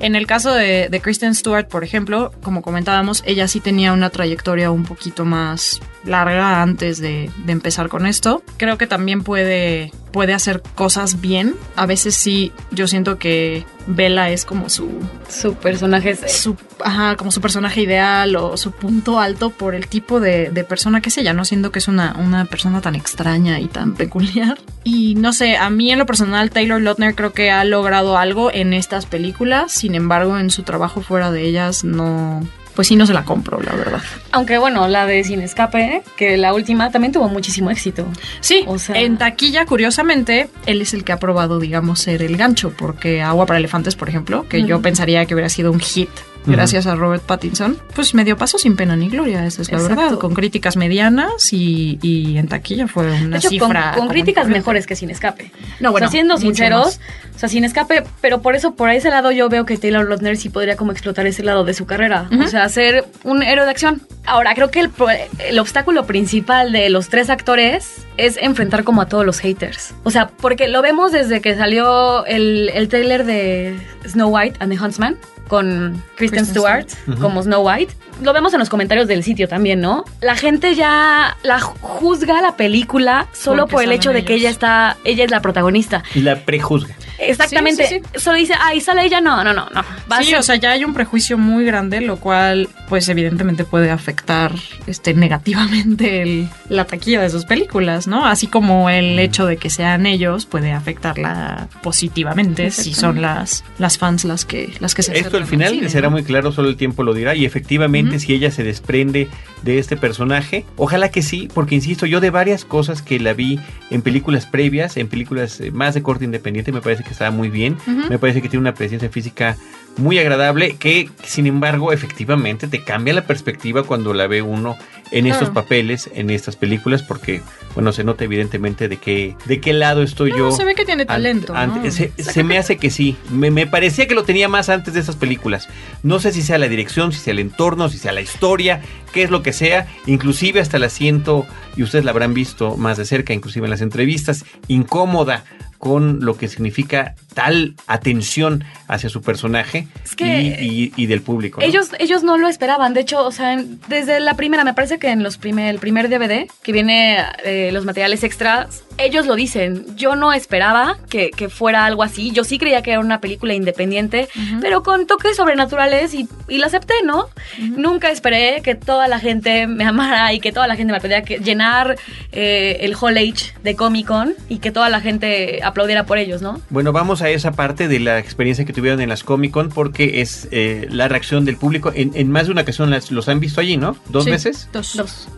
[0.00, 4.08] En el caso de, de Kristen Stewart, por ejemplo, como comentábamos, ella sí tenía una
[4.08, 8.42] trayectoria un poquito más larga antes de, de empezar con esto.
[8.56, 11.54] Creo que también puede, puede hacer cosas bien.
[11.76, 14.88] A veces sí, yo siento que Bella es como su,
[15.28, 16.32] Su personaje es...
[16.32, 20.64] su, ajá, como su personaje ideal o su punto alto por el tipo de, de
[20.64, 23.94] persona que es ella, no siendo que es una, una persona tan extraña y tan
[23.96, 24.58] peculiar.
[24.84, 28.50] Y no sé, a mí en lo personal Taylor Lautner creo que ha logrado algo
[28.52, 32.40] en estas películas, sin embargo en su trabajo fuera de ellas no...
[32.74, 34.00] Pues sí, no se la compro, la verdad.
[34.30, 38.06] Aunque bueno, la de Sin Escape, que la última también tuvo muchísimo éxito.
[38.40, 42.36] Sí, O sea- en taquilla, curiosamente, él es el que ha probado, digamos, ser el
[42.36, 46.08] gancho, porque Agua para Elefantes, por ejemplo, que yo pensaría que hubiera sido un hit
[46.46, 49.78] gracias a Robert Pattinson, pues me dio paso sin pena ni gloria, esa es la
[49.78, 49.96] Exacto.
[50.02, 53.82] verdad, con críticas medianas y, y en taquilla fue una De hecho, con, cifra.
[53.90, 55.50] con común y críticas mejores que Sin Escape.
[55.80, 57.00] No, bueno, o sea, siendo sinceros,
[57.34, 60.36] o sea, Sin Escape, pero por eso, por ese lado yo veo que Taylor Lautner
[60.36, 62.28] sí podría como explotar ese lado de su carrera.
[62.44, 64.02] O sea, ser un héroe de acción.
[64.26, 64.90] Ahora, creo que el,
[65.38, 69.94] el obstáculo principal de los tres actores es enfrentar como a todos los haters.
[70.04, 74.72] O sea, porque lo vemos desde que salió el, el trailer de Snow White and
[74.72, 75.16] the Huntsman
[75.50, 76.86] con Kristen, Kristen Stewart
[77.20, 77.92] como Snow White.
[78.22, 80.04] Lo vemos en los comentarios del sitio también, ¿no?
[80.20, 84.50] La gente ya la juzga la película solo Porque por el hecho de que ella
[84.50, 86.02] está, ella es la protagonista.
[86.14, 86.94] Y la prejuzga.
[87.18, 87.86] Exactamente.
[87.86, 89.82] Sí, sí, Solo dice, ay, sale ella, no, no, no, no.
[90.10, 93.08] Va a Sí, ser- o sea, ya hay un prejuicio muy grande, lo cual, pues
[93.08, 94.52] evidentemente puede afectar
[94.86, 98.26] este, negativamente el- la taquilla de sus películas, ¿no?
[98.26, 103.98] Así como el hecho de que sean ellos puede afectarla positivamente si son las, las
[103.98, 106.76] fans las que, las que se Esto al final cine, será muy claro, solo el
[106.76, 107.34] tiempo lo dirá.
[107.34, 109.28] Y efectivamente, si ella se desprende
[109.62, 113.58] de este personaje, ojalá que sí, porque insisto, yo de varias cosas que la vi
[113.90, 117.50] en películas previas, en películas eh, más de corte independiente, me parece que estaba muy
[117.50, 117.76] bien.
[118.08, 119.56] Me parece que tiene una presencia física
[119.96, 124.76] muy agradable, que sin embargo, efectivamente, te cambia la perspectiva cuando la ve uno
[125.10, 127.42] en estos papeles, en estas películas, porque,
[127.74, 130.50] bueno, se nota evidentemente de qué, de qué lado estoy No, yo.
[130.52, 131.90] se ve que tiene talento, ante- ¿no?
[131.90, 133.16] se, se me hace que sí.
[133.30, 135.68] Me, me parecía que lo tenía más antes de esas películas.
[136.02, 138.80] No sé si sea la dirección, si sea el entorno, si sea la historia,
[139.12, 139.86] qué es lo que sea.
[140.06, 141.46] Inclusive hasta la siento,
[141.76, 145.44] y ustedes la habrán visto más de cerca, inclusive en las entrevistas, incómoda
[145.80, 151.22] con lo que significa tal atención hacia su personaje Es que y, y- y del
[151.22, 151.60] público.
[151.60, 151.66] ¿no?
[151.66, 152.92] Ellos, ellos no lo esperaban.
[152.94, 153.56] De hecho, o sea,
[153.88, 157.70] desde la primera, me parece que en los primer, el primer DVD, que viene eh,
[157.72, 159.86] los materiales extras, ellos lo dicen.
[159.96, 162.30] Yo no esperaba que, que fuera algo así.
[162.32, 164.28] Yo sí creía que era una película independiente,
[164.60, 167.26] pero con toques sobrenaturales y, y la acepté, ¿no?
[167.58, 171.22] Nunca esperé que toda la gente me amara y que toda la gente me pudiera
[171.22, 171.96] que- llenar
[172.32, 176.42] eh, el Hall H de Comic Con y que toda la gente aplaudiera por ellos,
[176.42, 176.60] ¿no?
[176.70, 180.20] Bueno, vamos a esa parte de la experiencia que tuvieron en las Comic Con porque
[180.20, 181.90] es eh, la reacción del público.
[181.94, 183.96] En, en más de una ocasión las- los han visto allí, ¿no?
[184.08, 184.68] ¿Dos Sí, veces?
[184.72, 184.96] Dos.
[184.96, 185.28] Dos.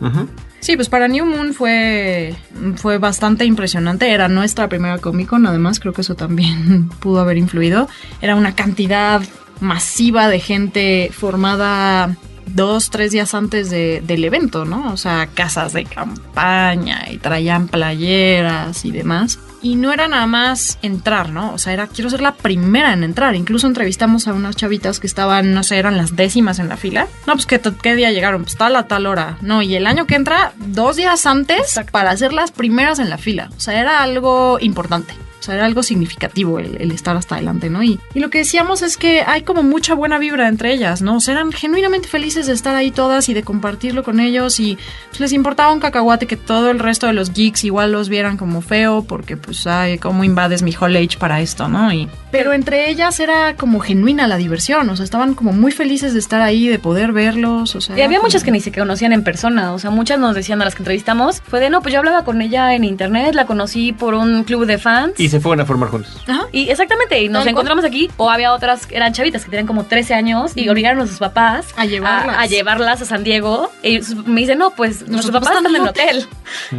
[0.59, 2.35] Sí, pues para New Moon fue,
[2.75, 4.09] fue bastante impresionante.
[4.11, 7.87] Era nuestra primera Comic Con, además, creo que eso también pudo haber influido.
[8.21, 9.21] Era una cantidad
[9.59, 12.15] masiva de gente formada
[12.45, 14.91] dos, tres días antes de- del evento, ¿no?
[14.91, 19.39] O sea, casas de campaña y traían playeras y demás.
[19.63, 21.53] Y no era nada más entrar, ¿no?
[21.53, 23.35] O sea, era quiero ser la primera en entrar.
[23.35, 27.07] Incluso entrevistamos a unas chavitas que estaban, no sé, eran las décimas en la fila.
[27.25, 28.43] No, pues ¿qué, qué día llegaron?
[28.43, 29.37] Pues tal a tal hora.
[29.41, 33.17] No, y el año que entra, dos días antes para ser las primeras en la
[33.17, 33.49] fila.
[33.55, 35.15] O sea, era algo importante.
[35.43, 37.83] O sea, era algo significativo el, el estar hasta adelante, ¿no?
[37.83, 41.17] Y, y lo que decíamos es que hay como mucha buena vibra entre ellas, ¿no?
[41.17, 44.77] O sea, eran genuinamente felices de estar ahí todas y de compartirlo con ellos y
[45.09, 48.37] pues, les importaba un cacahuate que todo el resto de los geeks igual los vieran
[48.37, 51.91] como feo porque pues, ay, ¿cómo invades mi Hall Age para esto, no?
[51.91, 56.13] Y, pero entre ellas era como genuina la diversión, o sea, estaban como muy felices
[56.13, 57.97] de estar ahí, de poder verlos, o sea...
[57.97, 60.61] Y había como- muchas que ni se conocían en persona, o sea, muchas nos decían
[60.61, 63.45] a las que entrevistamos, fue de, no, pues yo hablaba con ella en internet, la
[63.45, 65.19] conocí por un club de fans.
[65.19, 66.15] Y se fueron a formar juntos.
[66.51, 69.85] Y exactamente, y nos encontramos aquí, o había otras que eran chavitas que tenían como
[69.85, 72.37] 13 años y obligaron a sus papás A llevarlas.
[72.37, 73.71] a, a llevarlas a San Diego.
[73.81, 76.27] Y me dicen, no, pues nuestros papás papás están en el hotel.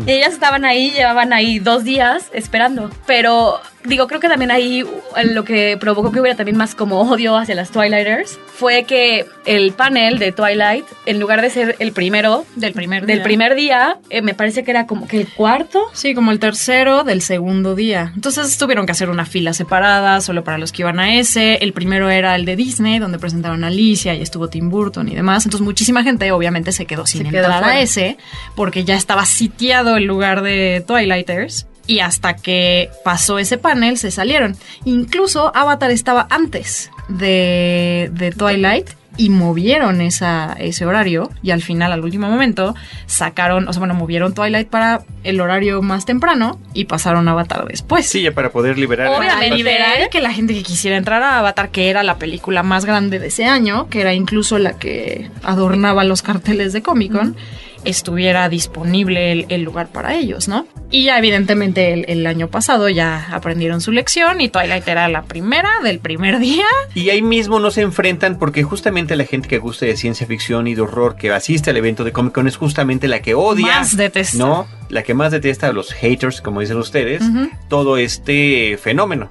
[0.07, 2.91] Y ellas estaban ahí, llevaban ahí dos días esperando.
[3.07, 4.85] Pero digo, creo que también ahí
[5.25, 9.73] lo que provocó que hubiera también más como odio hacia las Twilighters fue que el
[9.73, 13.25] panel de Twilight, en lugar de ser el primero Del primer del día.
[13.25, 15.83] primer día, eh, me parece que era como que el cuarto.
[15.93, 18.13] Sí, como el tercero del segundo día.
[18.15, 21.57] Entonces tuvieron que hacer una fila separada solo para los que iban a ese.
[21.57, 25.15] El primero era el de Disney, donde presentaron a Alicia y estuvo Tim Burton y
[25.15, 25.45] demás.
[25.45, 28.17] Entonces muchísima gente obviamente se quedó sin Se quedó entrar a ese
[28.55, 31.67] porque ya estaba sitiado el lugar de Twilighters.
[31.87, 34.57] Y hasta que pasó ese panel se salieron.
[34.85, 41.93] Incluso Avatar estaba antes de, de Twilight y movieron esa, ese horario y al final,
[41.93, 42.75] al último momento,
[43.07, 47.65] sacaron, o sea, bueno, movieron Twilight para el horario más temprano y pasaron a Avatar
[47.67, 48.07] después.
[48.07, 49.09] Sí, ya para poder liberar.
[49.09, 49.57] Obviamente.
[49.57, 53.19] liberar que la gente que quisiera entrar a Avatar, que era la película más grande
[53.19, 57.37] de ese año, que era incluso la que adornaba los carteles de Comic Con,
[57.85, 60.67] estuviera disponible el, el lugar para ellos, ¿no?
[60.91, 65.23] Y ya evidentemente el, el año pasado ya aprendieron su lección y Twilight era la
[65.23, 66.67] primera del primer día.
[66.95, 70.67] Y ahí mismo no se enfrentan porque justamente la gente que gusta de ciencia ficción
[70.69, 73.67] y de horror que asiste al evento de Comic Con es justamente la que odia.
[73.67, 74.39] Más detesta.
[74.39, 74.67] ¿No?
[74.89, 77.23] La que más detesta a los haters, como dicen ustedes,
[77.69, 79.31] todo este fenómeno.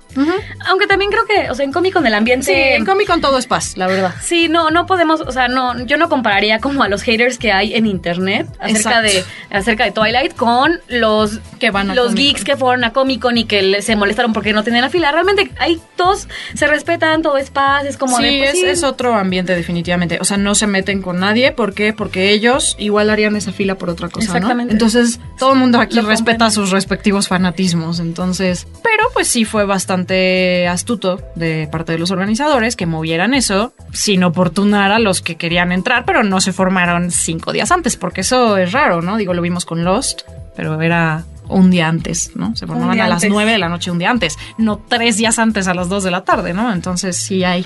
[0.67, 2.45] Aunque también creo que, o sea, en Comic Con el ambiente...
[2.45, 4.13] Sí, en Comic Con todo es paz, la verdad.
[4.21, 7.51] Sí, no, no podemos, o sea, no, yo no compararía como a los haters que
[7.51, 9.01] hay en internet acerca Exacto.
[9.01, 12.25] de acerca de Twilight con los Que van a los Comic-Con.
[12.25, 15.11] geeks que fueron a Comic Con y que se molestaron porque no tenían la fila.
[15.11, 18.65] Realmente ahí todos se respetan, todo es paz, es como sí, de pues, es, sí.
[18.65, 20.17] es otro ambiente definitivamente.
[20.21, 21.51] O sea, no se meten con nadie.
[21.51, 21.93] ¿Por qué?
[21.93, 24.33] Porque ellos igual harían esa fila por otra cosa, ¿no?
[24.35, 24.73] Exactamente.
[24.73, 27.99] Entonces, todo el mundo aquí Lo respeta sus respectivos fanatismos.
[27.99, 33.73] Entonces, pero pues sí fue bastante astuto de parte de los organizadores que movieran eso
[33.91, 38.21] sin oportunar a los que querían entrar, pero no se formaron cinco días antes, porque
[38.21, 39.17] eso es raro, ¿no?
[39.17, 40.21] Digo, lo vimos con Lost,
[40.55, 42.55] pero era un día antes, ¿no?
[42.55, 43.29] Se formaban a las antes.
[43.29, 46.11] nueve de la noche un día antes, no tres días antes a las dos de
[46.11, 46.71] la tarde, ¿no?
[46.73, 47.65] Entonces sí hay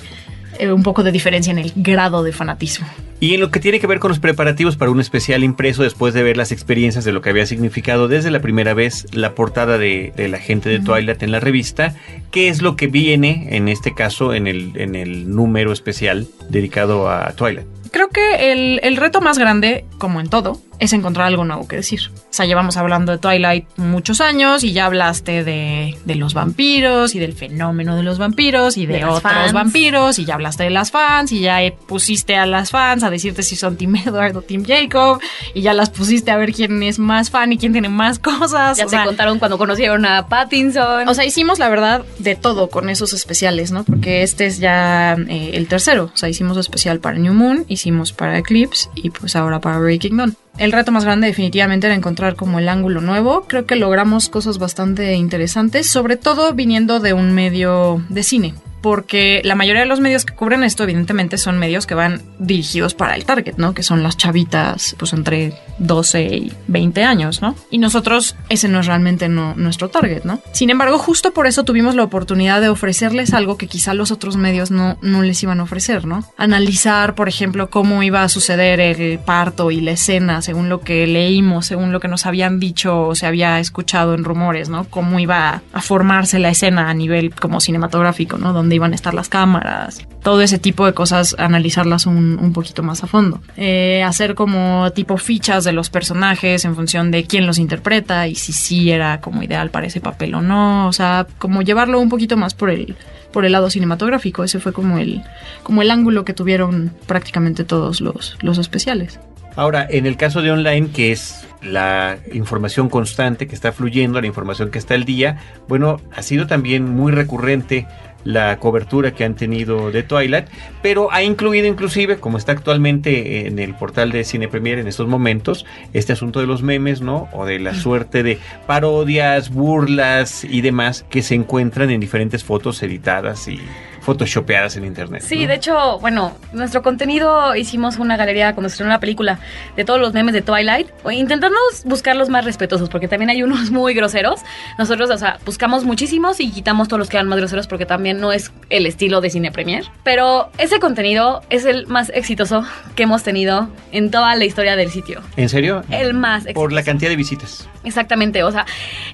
[0.60, 2.88] eh, un poco de diferencia en el grado de fanatismo.
[3.20, 6.14] Y en lo que tiene que ver con los preparativos para un especial impreso después
[6.14, 9.80] de ver las experiencias de lo que había significado desde la primera vez la portada
[9.80, 11.96] de, de la gente de Twilight en la revista,
[12.30, 17.10] ¿qué es lo que viene en este caso en el, en el número especial dedicado
[17.10, 17.66] a Twilight?
[17.98, 21.78] Creo que el, el reto más grande, como en todo, es encontrar algo nuevo que
[21.78, 22.00] decir.
[22.16, 27.16] O sea, llevamos hablando de Twilight muchos años y ya hablaste de, de los vampiros
[27.16, 29.54] y del fenómeno de los vampiros y de, De otros fans.
[29.54, 33.10] vampiros y ya hablaste de las fans y ya eh, pusiste a las fans a
[33.10, 35.20] decirte si son Team Edward o Team Jacob
[35.56, 38.78] y ya las pusiste a ver quién es más fan y quién tiene más cosas.
[38.78, 41.08] Ya o te sea, contaron cuando conocieron a Pattinson.
[41.08, 43.84] o sea, hicimos la verdad de todo con esos especiales, ¿no?
[43.84, 46.12] Porque este es ya eh, el tercero.
[46.14, 50.18] O sea, hicimos especial para New Moon, hicimos para Eclipse y pues ahora para Breaking
[50.18, 50.38] Dawn.
[50.58, 53.46] El reto más grande definitivamente era encontrar como el ángulo nuevo.
[53.48, 58.54] Creo que logramos cosas bastante interesantes, sobre todo viniendo de un medio de cine.
[58.82, 62.94] Porque la mayoría de los medios que cubren esto, evidentemente, son medios que van dirigidos
[62.94, 63.74] para el target, ¿no?
[63.74, 67.56] Que son las chavitas, pues entre 12 y 20 años, ¿no?
[67.72, 70.40] Y nosotros, ese no es realmente nuestro target, ¿no?
[70.52, 74.38] Sin embargo, justo por eso tuvimos la oportunidad de ofrecerles algo que quizá los otros
[74.38, 76.24] medios no, no les iban a ofrecer, ¿no?
[76.38, 81.06] Analizar, por ejemplo, cómo iba a suceder el parto y la escena, según lo que
[81.08, 84.86] leímos, según lo que nos habían dicho o se había escuchado en rumores, ¿no?
[84.86, 88.54] Cómo iba a formarse la escena a nivel como cinematográfico, ¿no?
[88.54, 92.82] Dónde iban a estar las cámaras, todo ese tipo de cosas, analizarlas un, un poquito
[92.82, 93.42] más a fondo.
[93.58, 98.36] Eh, hacer como tipo fichas de los personajes en función de quién los interpreta y
[98.36, 102.08] si sí era como ideal para ese papel o no, o sea, como llevarlo un
[102.08, 102.96] poquito más por el
[103.34, 105.24] por el lado cinematográfico, ese fue como el
[105.62, 109.20] como el ángulo que tuvieron prácticamente todos los los especiales.
[109.58, 114.28] Ahora, en el caso de online, que es la información constante que está fluyendo, la
[114.28, 117.88] información que está al día, bueno, ha sido también muy recurrente
[118.24, 120.46] la cobertura que han tenido de Twilight,
[120.84, 125.08] pero ha incluido inclusive, como está actualmente en el portal de Cine Premier en estos
[125.08, 127.28] momentos, este asunto de los memes, ¿no?
[127.32, 128.38] O de la suerte de
[128.68, 133.60] parodias, burlas y demás que se encuentran en diferentes fotos editadas y
[134.08, 135.22] photoshopeadas en internet.
[135.22, 135.48] Sí, ¿no?
[135.50, 139.38] de hecho, bueno, nuestro contenido hicimos una galería cuando se estrenó la película
[139.76, 143.70] de todos los memes de Twilight, intentando buscar los más respetuosos, porque también hay unos
[143.72, 144.40] muy groseros.
[144.78, 148.22] Nosotros, o sea, buscamos muchísimos y quitamos todos los que eran más groseros porque también
[148.22, 149.84] no es el estilo de Cine Premier.
[150.04, 152.64] Pero ese contenido es el más exitoso
[152.96, 155.20] que hemos tenido en toda la historia del sitio.
[155.36, 155.84] ¿En serio?
[155.90, 156.62] El más exitoso.
[156.62, 157.68] Por la cantidad de visitas.
[157.84, 158.66] Exactamente, o sea,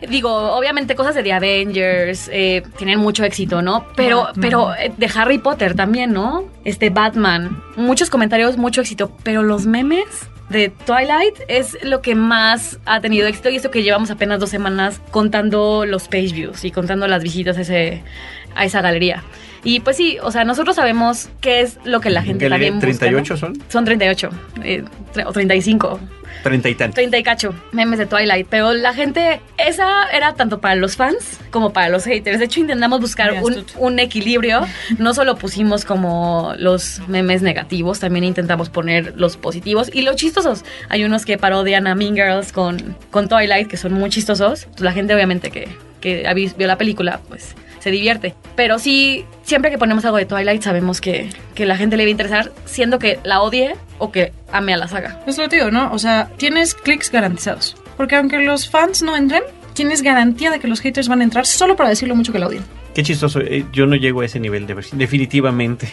[0.07, 3.85] digo, obviamente cosas de The Avengers eh, tienen mucho éxito, ¿no?
[3.95, 6.45] Pero, pero de Harry Potter también, ¿no?
[6.65, 12.79] Este Batman, muchos comentarios, mucho éxito, pero los memes de Twilight es lo que más
[12.86, 16.71] ha tenido éxito y esto que llevamos apenas dos semanas contando los page views y
[16.71, 19.23] contando las visitas a esa galería.
[19.64, 23.09] Y pues sí, o sea, nosotros sabemos qué es lo que la gente también busca,
[23.09, 23.20] ¿no?
[23.20, 23.64] ¿38 son?
[23.70, 24.30] Son 38
[24.64, 24.84] eh,
[25.26, 25.99] o 35.
[26.43, 26.95] Treinta y tantos.
[26.95, 28.47] 30 y cacho, memes de Twilight.
[28.49, 32.39] Pero la gente, esa era tanto para los fans como para los haters.
[32.39, 34.68] De hecho, intentamos buscar un, un equilibrio.
[34.97, 40.66] No solo pusimos como los memes negativos, también intentamos poner los positivos y los chistosos.
[40.89, 44.68] Hay unos que parodian a Mean Girls con, con Twilight, que son muy chistosos.
[44.80, 45.70] La gente, obviamente, que,
[46.01, 48.34] que vio la película, pues se divierte.
[48.55, 52.07] Pero sí, siempre que ponemos algo de Twilight, sabemos que, que la gente le va
[52.07, 55.19] a interesar, siendo que la odie o que ame a la saga.
[55.27, 55.91] Es lo digo, ¿no?
[55.91, 57.75] O sea, tienes clics garantizados.
[57.97, 61.45] Porque aunque los fans no entren, tienes garantía de que los haters van a entrar
[61.45, 62.63] solo para decir lo mucho que la odian.
[62.93, 65.87] Qué chistoso, eh, yo no llego a ese nivel de versión, definitivamente.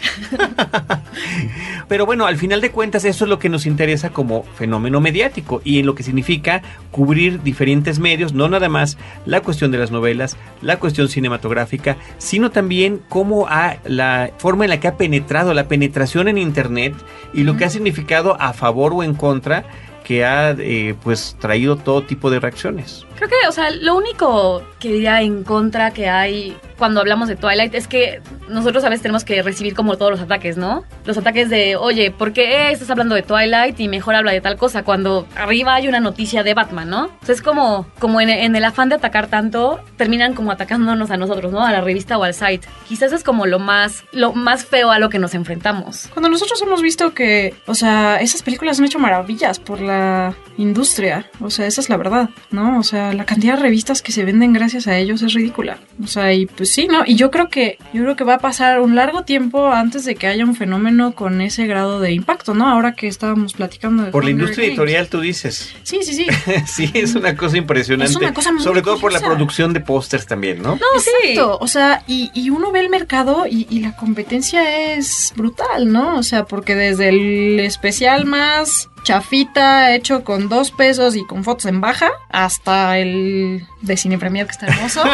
[1.87, 5.61] Pero bueno, al final de cuentas eso es lo que nos interesa como fenómeno mediático
[5.63, 9.89] y en lo que significa cubrir diferentes medios, no nada más la cuestión de las
[9.89, 15.55] novelas, la cuestión cinematográfica, sino también cómo ha la forma en la que ha penetrado
[15.55, 16.93] la penetración en internet
[17.33, 19.65] y lo que ha significado a favor o en contra
[20.03, 23.05] que ha eh, pues traído todo tipo de reacciones.
[23.21, 27.35] Creo que, o sea, lo único que diría en contra que hay cuando hablamos de
[27.35, 28.19] Twilight es que
[28.49, 30.83] nosotros a veces tenemos que recibir como todos los ataques, ¿no?
[31.05, 34.57] Los ataques de, oye, ¿por qué estás hablando de Twilight y mejor habla de tal
[34.57, 34.81] cosa?
[34.81, 37.05] Cuando arriba hay una noticia de Batman, ¿no?
[37.21, 41.11] O sea, es como, como en, en el afán de atacar tanto, terminan como atacándonos
[41.11, 41.63] a nosotros, ¿no?
[41.63, 42.67] A la revista o al site.
[42.87, 46.09] Quizás es como lo más, lo más feo a lo que nos enfrentamos.
[46.11, 51.29] Cuando nosotros hemos visto que, o sea, esas películas han hecho maravillas por la industria,
[51.39, 52.79] o sea, esa es la verdad, ¿no?
[52.79, 55.79] O sea, la cantidad de revistas que se venden gracias a ellos es ridícula.
[56.03, 57.03] O sea, y pues sí, ¿no?
[57.05, 60.15] Y yo creo que yo creo que va a pasar un largo tiempo antes de
[60.15, 62.67] que haya un fenómeno con ese grado de impacto, ¿no?
[62.67, 64.69] Ahora que estábamos platicando de Por la industria Games.
[64.69, 65.73] editorial tú dices.
[65.83, 66.27] Sí, sí, sí.
[66.65, 68.11] sí, es una cosa impresionante.
[68.11, 70.75] Es una cosa muy Sobre todo por la producción de pósters también, ¿no?
[70.75, 71.57] No, exacto.
[71.59, 76.17] O sea, y, y uno ve el mercado y, y la competencia es brutal, ¿no?
[76.17, 81.65] O sea, porque desde el especial más chafita hecho con dos pesos y con fotos
[81.65, 85.03] en baja hasta el de Cine Premier que está hermoso.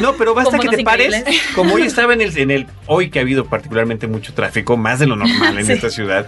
[0.00, 1.24] No, pero basta que te pares.
[1.54, 2.66] Como hoy estaba en el, en el.
[2.86, 5.72] Hoy que ha habido particularmente mucho tráfico, más de lo normal en Sí.
[5.72, 6.26] esta ciudad.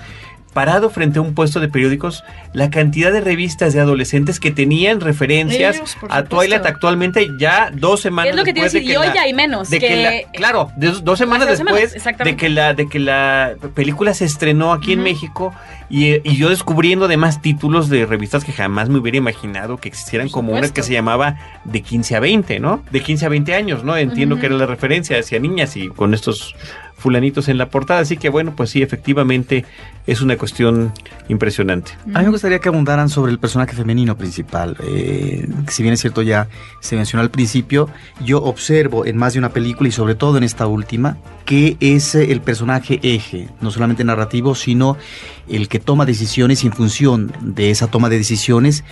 [0.55, 5.01] Parado frente a un puesto de periódicos, la cantidad de revistas de adolescentes que tenían
[5.01, 6.23] referencias a.
[6.25, 9.15] Twilight actualmente ya dos semanas Es lo que te iba a después de que la-
[9.15, 12.19] ya hay menos, de que que- la- claro, de dos, dos semanas dos después semanas,
[12.25, 15.53] de que la de que la película se estrenó aquí en México
[15.91, 20.29] y, y yo descubriendo además títulos de revistas que jamás me hubiera imaginado que existieran
[20.29, 22.83] como una que se llamaba de 15 a 20, ¿no?
[22.91, 23.97] De 15 a 20 años, ¿no?
[23.97, 26.55] Entiendo que era la referencia hacia niñas y con estos
[26.97, 29.65] fulanitos en la portada, así que bueno, pues sí, efectivamente
[30.07, 30.93] es una cuestión
[31.29, 31.93] impresionante.
[32.15, 34.77] A mí me gustaría que abundaran sobre el personaje femenino principal.
[34.83, 36.49] Eh, si bien es cierto ya
[36.81, 37.89] se mencionó al principio,
[38.25, 42.15] yo observo en más de una película y sobre todo en esta última que es
[42.15, 44.97] eh, el personaje eje, no solamente narrativo, sino
[45.49, 48.85] el que toma decisiones y en función de esa toma de decisiones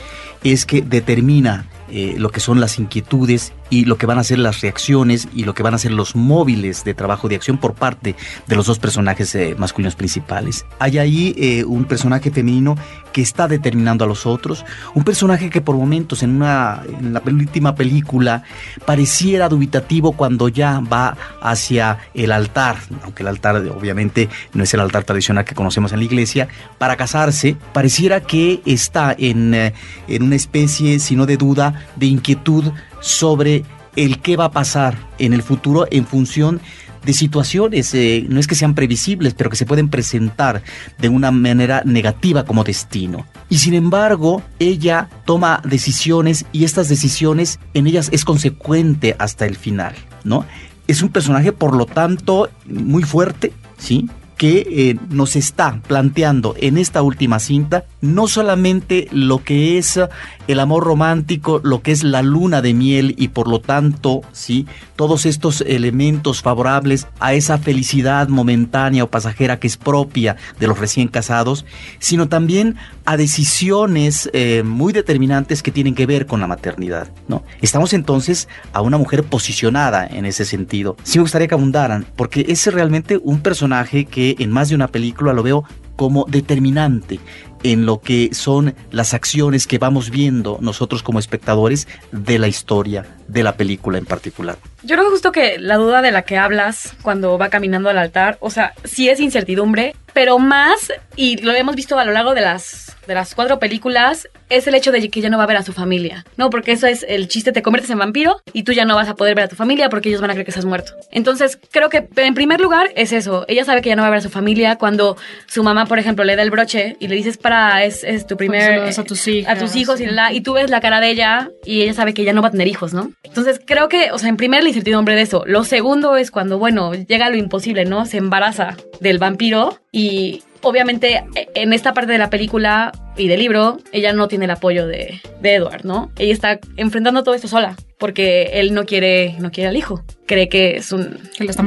[0.44, 4.38] es que determina eh, lo que son las inquietudes y lo que van a ser
[4.38, 7.74] las reacciones y lo que van a ser los móviles de trabajo de acción por
[7.74, 8.16] parte
[8.46, 10.64] de los dos personajes eh, masculinos principales.
[10.78, 12.76] Hay ahí eh, un personaje femenino
[13.12, 17.22] que está determinando a los otros, un personaje que por momentos en, una, en la
[17.24, 18.42] última película
[18.84, 24.80] pareciera dubitativo cuando ya va hacia el altar, aunque el altar obviamente no es el
[24.80, 26.48] altar tradicional que conocemos en la iglesia,
[26.78, 29.74] para casarse, pareciera que está en, eh,
[30.08, 33.64] en una especie, si no de duda, de inquietud sobre
[33.96, 36.60] el qué va a pasar en el futuro en función
[37.04, 40.62] de situaciones, eh, no es que sean previsibles, pero que se pueden presentar
[40.98, 43.26] de una manera negativa como destino.
[43.48, 49.56] Y sin embargo, ella toma decisiones y estas decisiones en ellas es consecuente hasta el
[49.56, 49.94] final,
[50.24, 50.44] ¿no?
[50.86, 54.08] Es un personaje, por lo tanto, muy fuerte, ¿sí?
[54.42, 60.08] Que eh, nos está planteando en esta última cinta no solamente lo que es eh,
[60.48, 64.66] el amor romántico, lo que es la luna de miel y por lo tanto, sí,
[64.96, 70.76] todos estos elementos favorables a esa felicidad momentánea o pasajera que es propia de los
[70.76, 71.64] recién casados,
[72.00, 72.74] sino también
[73.04, 77.44] a decisiones eh, muy determinantes que tienen que ver con la maternidad, ¿no?
[77.60, 80.96] Estamos entonces a una mujer posicionada en ese sentido.
[81.04, 84.88] Sí me gustaría que abundaran, porque es realmente un personaje que en más de una
[84.88, 85.64] película lo veo
[85.96, 87.20] como determinante
[87.62, 93.06] en lo que son las acciones que vamos viendo nosotros como espectadores de la historia
[93.28, 94.56] de la película en particular.
[94.82, 98.36] Yo creo justo que la duda de la que hablas cuando va caminando al altar,
[98.40, 102.40] o sea, sí es incertidumbre, pero más, y lo hemos visto a lo largo de
[102.40, 105.56] las, de las cuatro películas, es el hecho de que ya no va a ver
[105.56, 106.50] a su familia, ¿no?
[106.50, 109.14] Porque eso es el chiste, te conviertes en vampiro y tú ya no vas a
[109.14, 110.92] poder ver a tu familia porque ellos van a creer que estás muerto.
[111.10, 114.10] Entonces, creo que en primer lugar es eso, ella sabe que ya no va a
[114.10, 117.16] ver a su familia cuando su mamá, por ejemplo, le da el broche y le
[117.16, 118.80] dices para, es, es tu primer...
[118.80, 121.10] das a tus hijas, A tus hijos y, la, y tú ves la cara de
[121.10, 123.12] ella y ella sabe que ya no va a tener hijos, ¿no?
[123.22, 125.44] Entonces, creo que, o sea, en primer la incertidumbre de eso.
[125.46, 128.06] Lo segundo es cuando, bueno, llega lo imposible, ¿no?
[128.06, 133.78] Se embaraza del vampiro y obviamente en esta parte de la película y del libro,
[133.92, 136.10] ella no tiene el apoyo de, de Edward, ¿no?
[136.18, 140.02] Ella está enfrentando todo esto sola porque él no quiere, no quiere al hijo.
[140.26, 141.18] Cree que es un,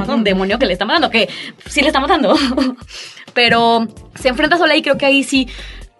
[0.08, 1.28] un demonio que le está matando, que
[1.66, 2.36] sí le está matando.
[3.34, 5.48] Pero se enfrenta sola y creo que ahí sí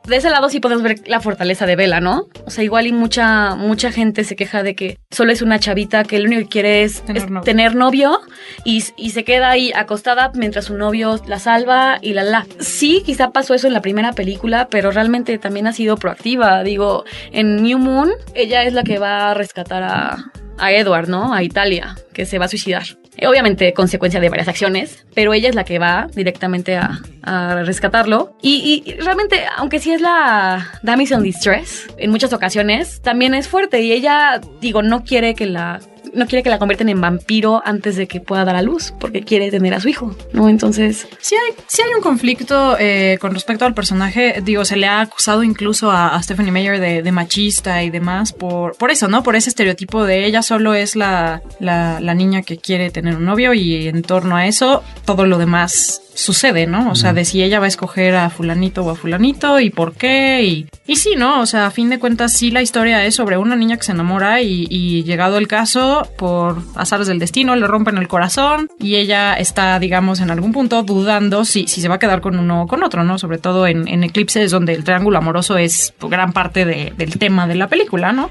[0.07, 2.29] de ese lado sí podemos ver la fortaleza de Bella, ¿no?
[2.45, 6.05] O sea, igual y mucha, mucha gente se queja de que solo es una chavita
[6.05, 7.45] que lo único que quiere es Tener es novio.
[7.45, 8.21] tener novio
[8.65, 12.47] y, y se queda ahí acostada mientras su novio la salva y la la.
[12.61, 16.63] Sí, quizá pasó eso en la primera película, pero realmente también ha sido proactiva.
[16.63, 21.35] Digo, en New Moon, ella es la que va a rescatar a, a Edward, ¿no?
[21.35, 22.85] A Italia, que se va a suicidar.
[23.17, 27.63] Eh, Obviamente, consecuencia de varias acciones, pero ella es la que va directamente a, a
[27.63, 28.37] rescatarlo.
[28.43, 33.81] Y, realmente, aunque sí es la damsel in distress, en muchas ocasiones también es fuerte.
[33.81, 35.81] Y ella, digo, no quiere que la
[36.17, 39.23] no quiere que la convierten en vampiro antes de que pueda dar a luz, porque
[39.23, 40.49] quiere tener a su hijo, ¿no?
[40.49, 44.41] Entonces, Sí hay, sí hay un conflicto eh, con respecto al personaje.
[44.43, 48.77] Digo, se le ha acusado incluso a, Stephanie Meyer de, de machista y demás por,
[48.77, 49.23] por eso, ¿no?
[49.23, 53.25] Por ese estereotipo de ella solo es la, la, la niña que quiere tener un
[53.25, 56.91] novio y en torno a eso todo lo demás sucede, ¿no?
[56.91, 59.93] O sea, de si ella va a escoger a fulanito o a fulanito y por
[59.95, 61.41] qué y, y sí, ¿no?
[61.43, 63.93] O sea, a fin de cuentas sí la historia es sobre una niña que se
[63.93, 68.97] enamora y, y llegado el caso, por azares del destino, le rompen el corazón y
[68.97, 72.63] ella está, digamos, en algún punto dudando si, si se va a quedar con uno
[72.63, 73.19] o con otro, ¿no?
[73.19, 77.19] Sobre todo en, en Eclipse es donde el triángulo amoroso es gran parte de- del
[77.19, 78.31] tema de la película, ¿no?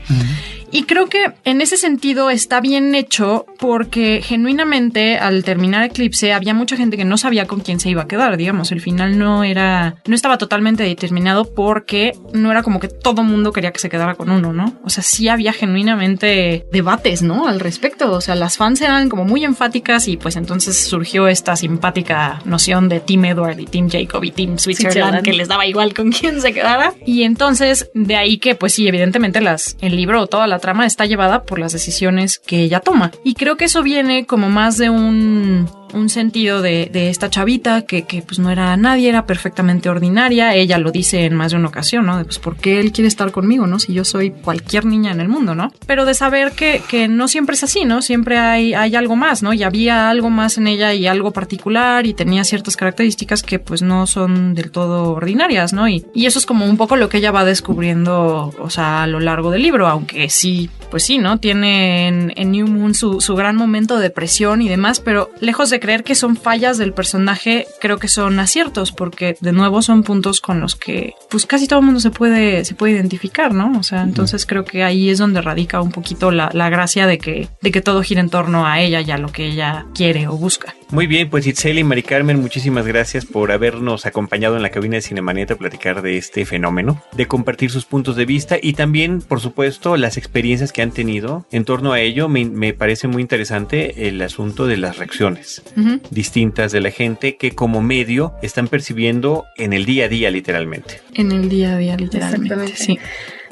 [0.71, 6.53] Y creo que en ese sentido está bien hecho porque genuinamente al terminar Eclipse había
[6.53, 9.43] mucha gente que no sabía con quién se iba a quedar, digamos, el final no
[9.43, 13.89] era, no estaba totalmente determinado porque no era como que todo mundo quería que se
[13.89, 14.73] quedara con uno, ¿no?
[14.83, 17.47] O sea, sí había genuinamente debates, ¿no?
[17.47, 21.55] Al respecto, o sea, las fans eran como muy enfáticas y pues entonces surgió esta
[21.55, 25.93] simpática noción de Team Edward y Team Jacob y Team Switzerland, que les daba igual
[25.93, 26.93] con quién se quedara.
[27.05, 30.85] Y entonces, de ahí que, pues sí, evidentemente las, el libro o toda la trama
[30.85, 33.11] está llevada por las decisiones que ella toma.
[33.25, 37.83] Y creo que eso viene como más de un, un sentido de, de esta chavita
[37.83, 40.55] que, que pues no era nadie, era perfectamente ordinaria.
[40.55, 42.17] Ella lo dice en más de una ocasión, ¿no?
[42.17, 43.79] De pues, ¿por qué él quiere estar conmigo, no?
[43.79, 45.71] Si yo soy cualquier niña en el mundo, ¿no?
[45.85, 48.01] Pero de saber que, que no siempre es así, ¿no?
[48.01, 49.53] Siempre hay, hay algo más, ¿no?
[49.53, 53.81] Y había algo más en ella y algo particular y tenía ciertas características que pues
[53.81, 55.87] no son del todo ordinarias, ¿no?
[55.87, 59.07] Y, y eso es como un poco lo que ella va descubriendo, o sea, a
[59.07, 61.39] lo largo del libro, aunque sí, pues sí, ¿no?
[61.39, 65.74] Tiene en, New Moon su, su gran momento de depresión y demás, pero lejos de
[65.79, 70.41] creer que son fallas del personaje, creo que son aciertos, porque de nuevo son puntos
[70.41, 73.77] con los que pues casi todo el mundo se puede, se puede identificar, ¿no?
[73.79, 77.17] O sea, entonces creo que ahí es donde radica un poquito la, la gracia de
[77.17, 80.27] que, de que todo gira en torno a ella y a lo que ella quiere
[80.27, 80.75] o busca.
[80.91, 84.95] Muy bien, pues Itzel y Mari Carmen, muchísimas gracias por habernos acompañado en la cabina
[84.95, 89.21] de Cinemaneta a platicar de este fenómeno, de compartir sus puntos de vista y también,
[89.21, 92.29] por supuesto, las experiencias que han tenido en torno a ello.
[92.29, 95.63] Me, me parece muy interesante el asunto de las reacciones
[96.11, 101.01] distintas de la gente que como medio están percibiendo en el día a día literalmente.
[101.13, 102.53] En el día a día, literalmente.
[102.53, 102.77] Exactamente.
[102.77, 102.99] Sí.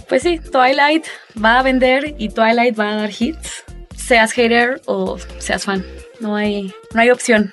[0.08, 1.06] pues sí, Twilight
[1.44, 3.64] va a vender y Twilight va a dar hits.
[3.96, 5.84] Seas hater o seas fan.
[6.20, 7.52] No hay, no hay opción.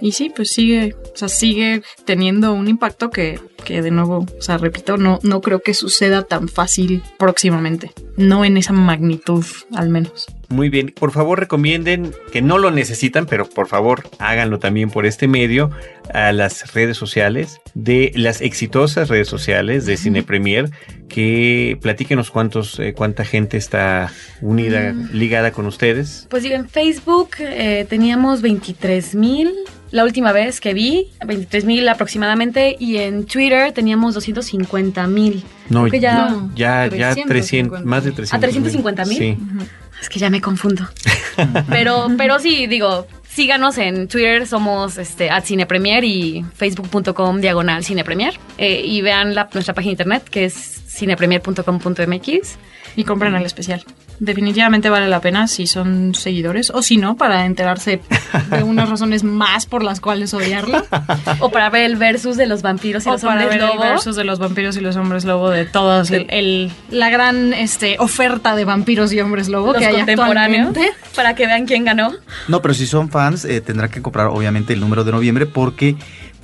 [0.00, 4.42] Y sí, pues sigue, o sea, sigue teniendo un impacto que, que de nuevo, o
[4.42, 7.92] sea, repito, no, no creo que suceda tan fácil próximamente.
[8.16, 10.26] No en esa magnitud, al menos.
[10.48, 15.04] Muy bien, por favor recomienden que no lo necesitan, pero por favor háganlo también por
[15.04, 15.70] este medio
[16.14, 20.70] a las redes sociales de las exitosas redes sociales de Cine Premier,
[21.08, 26.26] que platíquenos cuántos, eh, cuánta gente está unida, ligada con ustedes.
[26.30, 29.52] Pues digo, en Facebook eh, teníamos 23 mil.
[29.92, 35.44] La última vez que vi, 23 mil aproximadamente, y en Twitter teníamos 250 mil.
[35.70, 36.50] No, Creo que ya, no.
[36.56, 37.86] ya, ya 300, 350.
[37.88, 38.34] más de 300.
[38.34, 39.18] ¿A 350,000?
[39.18, 39.38] Sí.
[40.00, 40.86] Es que ya me confundo.
[41.70, 48.34] pero, pero sí, digo, síganos en Twitter, somos este, at cinepremier y facebook.com diagonal cinepremier.
[48.58, 52.56] Eh, y vean la- nuestra página de internet que es cinepremier.com.mx.
[52.98, 53.84] Y compren el especial.
[54.20, 58.00] Definitivamente vale la pena si son seguidores o si no, para enterarse
[58.50, 60.84] de unas razones más por las cuales odiarla.
[61.40, 63.66] O para ver el versus de los vampiros y o los para hombres ver el
[63.76, 63.80] lobo.
[63.82, 67.96] versus de los vampiros y los hombres lobo de todos el, el- la gran este
[67.98, 70.88] oferta de vampiros y hombres lobo los que hay actualmente.
[71.14, 72.12] para que vean quién ganó.
[72.48, 75.96] No, pero si son fans, eh, tendrán que comprar obviamente el número de noviembre porque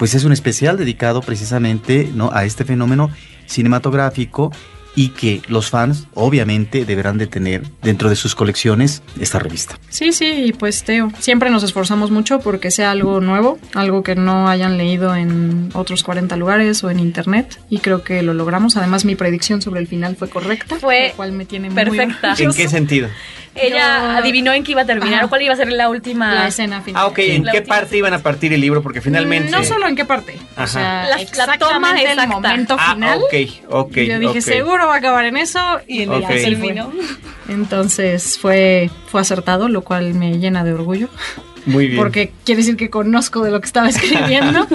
[0.02, 2.32] pues es un especial dedicado precisamente ¿no?
[2.32, 3.12] a este fenómeno
[3.46, 4.50] cinematográfico
[4.96, 9.78] y que los fans obviamente deberán de tener dentro de sus colecciones esta revista.
[9.90, 14.16] Sí, sí, y pues Teo, siempre nos esforzamos mucho porque sea algo nuevo, algo que
[14.16, 18.76] no hayan leído en otros 40 lugares o en internet y creo que lo logramos.
[18.76, 22.34] Además mi predicción sobre el final fue correcta, Fue lo cual me tiene perfecta.
[22.34, 23.08] muy ¿En qué sentido?
[23.54, 25.26] Ella adivinó en qué iba a terminar Ajá.
[25.26, 26.34] o cuál iba a ser la última.
[26.34, 27.02] La escena final.
[27.02, 27.18] Ah, ok.
[27.18, 28.82] ¿En La qué última parte iban a partir el libro?
[28.82, 29.50] Porque finalmente...
[29.50, 30.64] No solo en qué parte, Ajá.
[30.64, 32.26] o sea, La- la exactamente toma el exacta.
[32.26, 33.18] momento Ah, final.
[33.18, 33.34] ok,
[33.68, 33.94] ok.
[33.96, 34.40] Yo dije, ok.
[34.40, 36.24] seguro va a acabar en eso y en Ok.
[36.30, 36.74] así fue.
[37.48, 41.08] Entonces fue, fue acertado, lo cual me llena de orgullo.
[41.66, 41.98] Muy bien.
[41.98, 44.66] Porque quiere decir que conozco de lo que estaba escribiendo.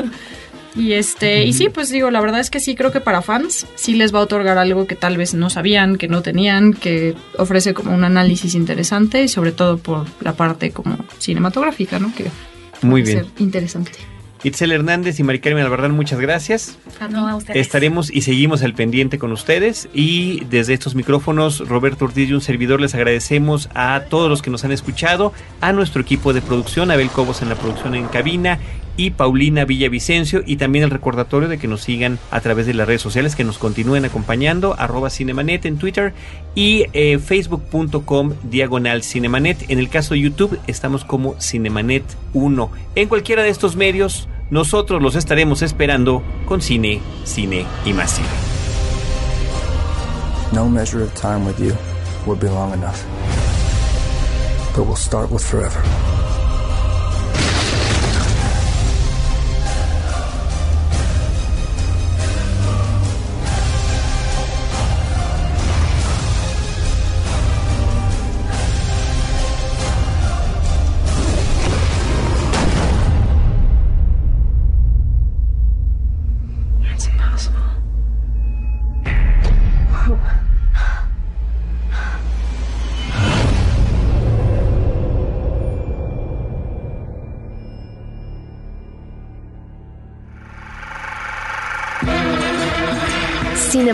[0.78, 3.66] Y este, y sí, pues digo, la verdad es que sí creo que para fans
[3.76, 7.16] sí les va a otorgar algo que tal vez no sabían, que no tenían, que
[7.38, 12.14] ofrece como un análisis interesante y sobre todo por la parte como cinematográfica, ¿no?
[12.14, 12.26] Que
[12.82, 13.26] Muy puede bien.
[13.26, 13.92] ser interesante.
[14.44, 16.78] Itzel Hernández y Mari Carmen Albarrán, muchas gracias.
[17.10, 17.60] No, a ustedes.
[17.60, 22.42] Estaremos y seguimos al pendiente con ustedes y desde estos micrófonos, Roberto Ortiz y un
[22.42, 26.92] servidor, les agradecemos a todos los que nos han escuchado, a nuestro equipo de producción,
[26.92, 28.60] Abel Cobos en la producción en cabina
[28.98, 32.88] y Paulina Villavicencio y también el recordatorio de que nos sigan a través de las
[32.88, 36.14] redes sociales, que nos continúen acompañando, arroba Cinemanet en Twitter
[36.56, 39.70] y eh, facebook.com diagonal Cinemanet.
[39.70, 42.72] En el caso de YouTube estamos como Cinemanet 1.
[42.96, 48.28] En cualquiera de estos medios, nosotros los estaremos esperando con cine, cine y más cine.
[50.54, 51.74] No measure of time with you
[52.26, 53.04] would be long enough.
[54.76, 55.82] But we'll start with forever.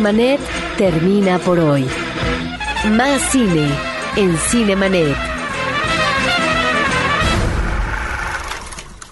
[0.03, 0.41] Cinemanet
[0.77, 1.87] termina por hoy.
[2.91, 3.69] Más cine
[4.17, 5.15] en Cinemanet.